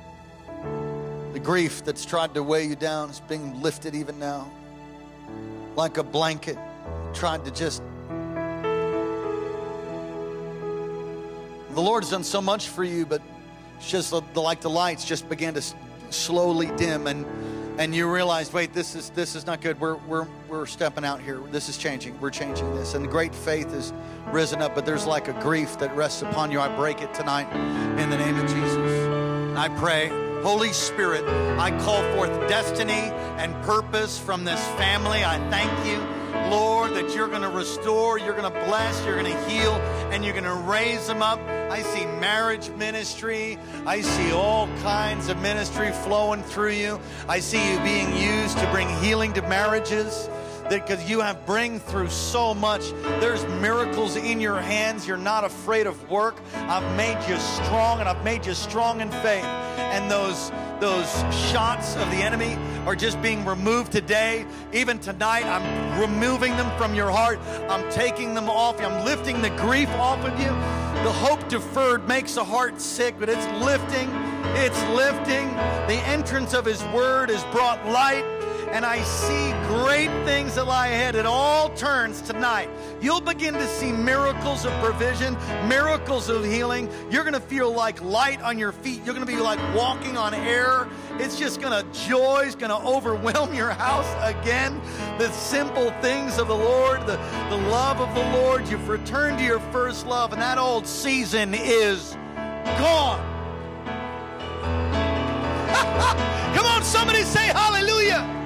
[1.33, 4.47] the grief that's tried to weigh you down is being lifted even now.
[5.75, 6.59] Like a blanket,
[7.15, 7.81] tried to just.
[11.71, 13.23] The Lord's done so much for you, but
[13.79, 15.63] it's just like the lights just began to
[16.11, 17.25] slowly dim and
[17.79, 19.79] and you realize, wait, this is this is not good.
[19.79, 21.39] We're we're we're stepping out here.
[21.49, 22.19] This is changing.
[22.19, 22.93] We're changing this.
[22.93, 23.93] And the great faith has
[24.31, 26.59] risen up, but there's like a grief that rests upon you.
[26.59, 27.49] I break it tonight
[27.97, 29.07] in the name of Jesus.
[29.57, 30.09] I pray,
[30.43, 31.23] Holy Spirit,
[31.57, 35.23] I call forth destiny and purpose from this family.
[35.23, 36.08] I thank you.
[36.49, 39.73] Lord, that you're going to restore, you're going to bless, you're going to heal,
[40.11, 41.39] and you're going to raise them up.
[41.39, 43.57] I see marriage ministry.
[43.85, 46.99] I see all kinds of ministry flowing through you.
[47.27, 50.29] I see you being used to bring healing to marriages
[50.69, 52.91] because you have bring through so much.
[53.19, 55.07] There's miracles in your hands.
[55.07, 56.37] You're not afraid of work.
[56.53, 59.43] I've made you strong, and I've made you strong in faith.
[59.43, 61.09] And those those
[61.51, 62.55] shots of the enemy
[62.85, 64.45] are just being removed today.
[64.73, 67.39] Even tonight, I'm removing them from your heart.
[67.69, 68.79] I'm taking them off.
[68.81, 70.47] I'm lifting the grief off of you.
[71.03, 74.09] The hope deferred makes a heart sick, but it's lifting.
[74.55, 75.47] It's lifting.
[75.87, 78.25] The entrance of His Word has brought light
[78.71, 81.15] and I see great things that lie ahead.
[81.15, 82.69] It all turns tonight.
[83.01, 85.35] You'll begin to see miracles of provision,
[85.67, 86.89] miracles of healing.
[87.09, 89.03] You're going to feel like light on your feet.
[89.03, 90.87] You're going to be like walking on air.
[91.17, 94.79] It's just going to, joy is going to overwhelm your house again.
[95.17, 97.17] The simple things of the Lord, the,
[97.49, 98.67] the love of the Lord.
[98.67, 102.15] You've returned to your first love, and that old season is
[102.77, 103.25] gone.
[106.55, 108.38] Come on, somebody say hallelujah.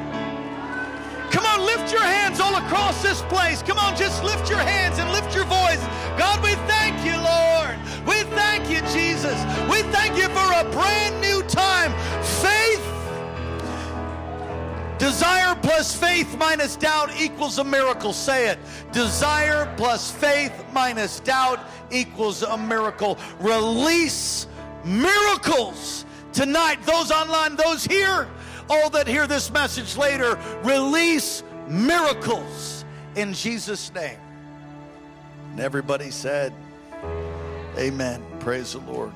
[1.34, 3.64] Come on, lift your hands all across this place.
[3.64, 5.84] Come on, just lift your hands and lift your voice.
[6.16, 7.76] God, we thank you, Lord.
[8.06, 9.38] We thank you, Jesus.
[9.68, 11.92] We thank you for a brand new time.
[12.22, 12.82] Faith.
[15.00, 18.14] Desire plus faith minus doubt equals a miracle.
[18.14, 18.60] Say it.
[18.92, 21.60] Desire plus faith minus doubt
[21.90, 23.18] equals a miracle.
[23.40, 24.46] Release
[24.86, 26.78] miracles tonight.
[26.84, 28.30] Those online, those here
[28.70, 32.86] all that hear this message later, release miracles
[33.16, 34.20] in Jesus' name.
[35.52, 36.54] And everybody said,
[37.78, 38.24] Amen.
[38.40, 39.12] Praise the Lord.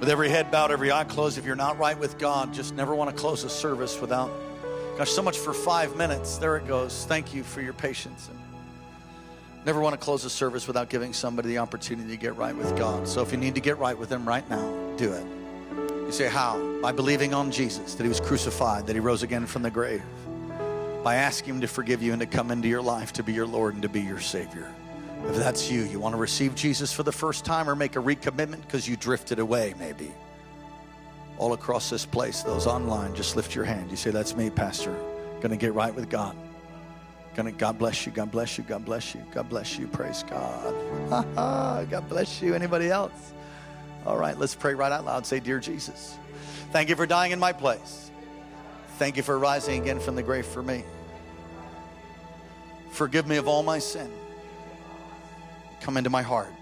[0.00, 2.94] With every head bowed, every eye closed, if you're not right with God, just never
[2.94, 4.30] want to close a service without.
[4.98, 6.36] Gosh, so much for five minutes.
[6.36, 7.06] There it goes.
[7.06, 8.30] Thank you for your patience.
[9.66, 12.78] Never want to close a service without giving somebody the opportunity to get right with
[12.78, 13.08] God.
[13.08, 14.64] So if you need to get right with Him right now,
[14.96, 15.26] do it.
[16.06, 16.56] You say, How?
[16.80, 20.04] By believing on Jesus, that He was crucified, that He rose again from the grave.
[21.02, 23.46] By asking Him to forgive you and to come into your life to be your
[23.46, 24.72] Lord and to be your Savior.
[25.26, 28.00] If that's you, you want to receive Jesus for the first time or make a
[28.00, 30.12] recommitment because you drifted away, maybe.
[31.38, 33.90] All across this place, those online, just lift your hand.
[33.90, 34.96] You say, That's me, Pastor.
[35.40, 36.36] Going to get right with God.
[37.36, 38.12] Gonna, God bless you.
[38.12, 38.64] God bless you.
[38.64, 39.22] God bless you.
[39.30, 39.86] God bless you.
[39.88, 40.74] Praise God.
[41.90, 42.54] God bless you.
[42.54, 43.34] Anybody else?
[44.06, 45.26] All right, let's pray right out loud.
[45.26, 46.16] Say, Dear Jesus,
[46.70, 48.10] thank you for dying in my place.
[48.96, 50.82] Thank you for rising again from the grave for me.
[52.92, 54.10] Forgive me of all my sin.
[55.82, 56.52] Come into my heart.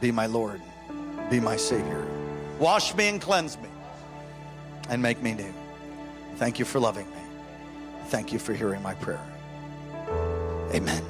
[0.00, 0.62] Be my Lord.
[1.28, 2.06] Be my Savior.
[2.58, 3.68] Wash me and cleanse me
[4.88, 5.52] and make me new.
[6.36, 7.20] Thank you for loving me.
[8.06, 9.33] Thank you for hearing my prayer.
[10.74, 11.04] Amen.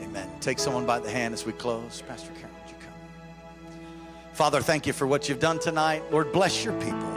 [0.00, 0.28] Amen.
[0.40, 2.02] take someone by the hand as we close.
[2.08, 2.94] Pastor Karen, would you come?
[4.32, 6.02] Father, thank you for what you've done tonight.
[6.10, 7.12] Lord, bless your people.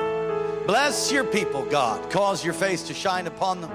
[0.68, 2.12] Bless your people, God.
[2.12, 3.72] Cause your face to shine upon them.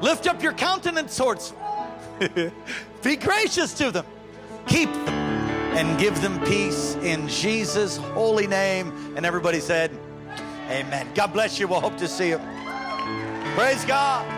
[0.00, 1.52] Lift up your countenance towards
[2.18, 2.52] them.
[3.02, 4.06] Be gracious to them.
[4.66, 5.08] Keep them
[5.76, 9.14] and give them peace in Jesus' holy name.
[9.16, 9.90] And everybody said,
[10.70, 11.06] Amen.
[11.14, 11.68] God bless you.
[11.68, 12.40] We'll hope to see you.
[13.54, 14.37] Praise God.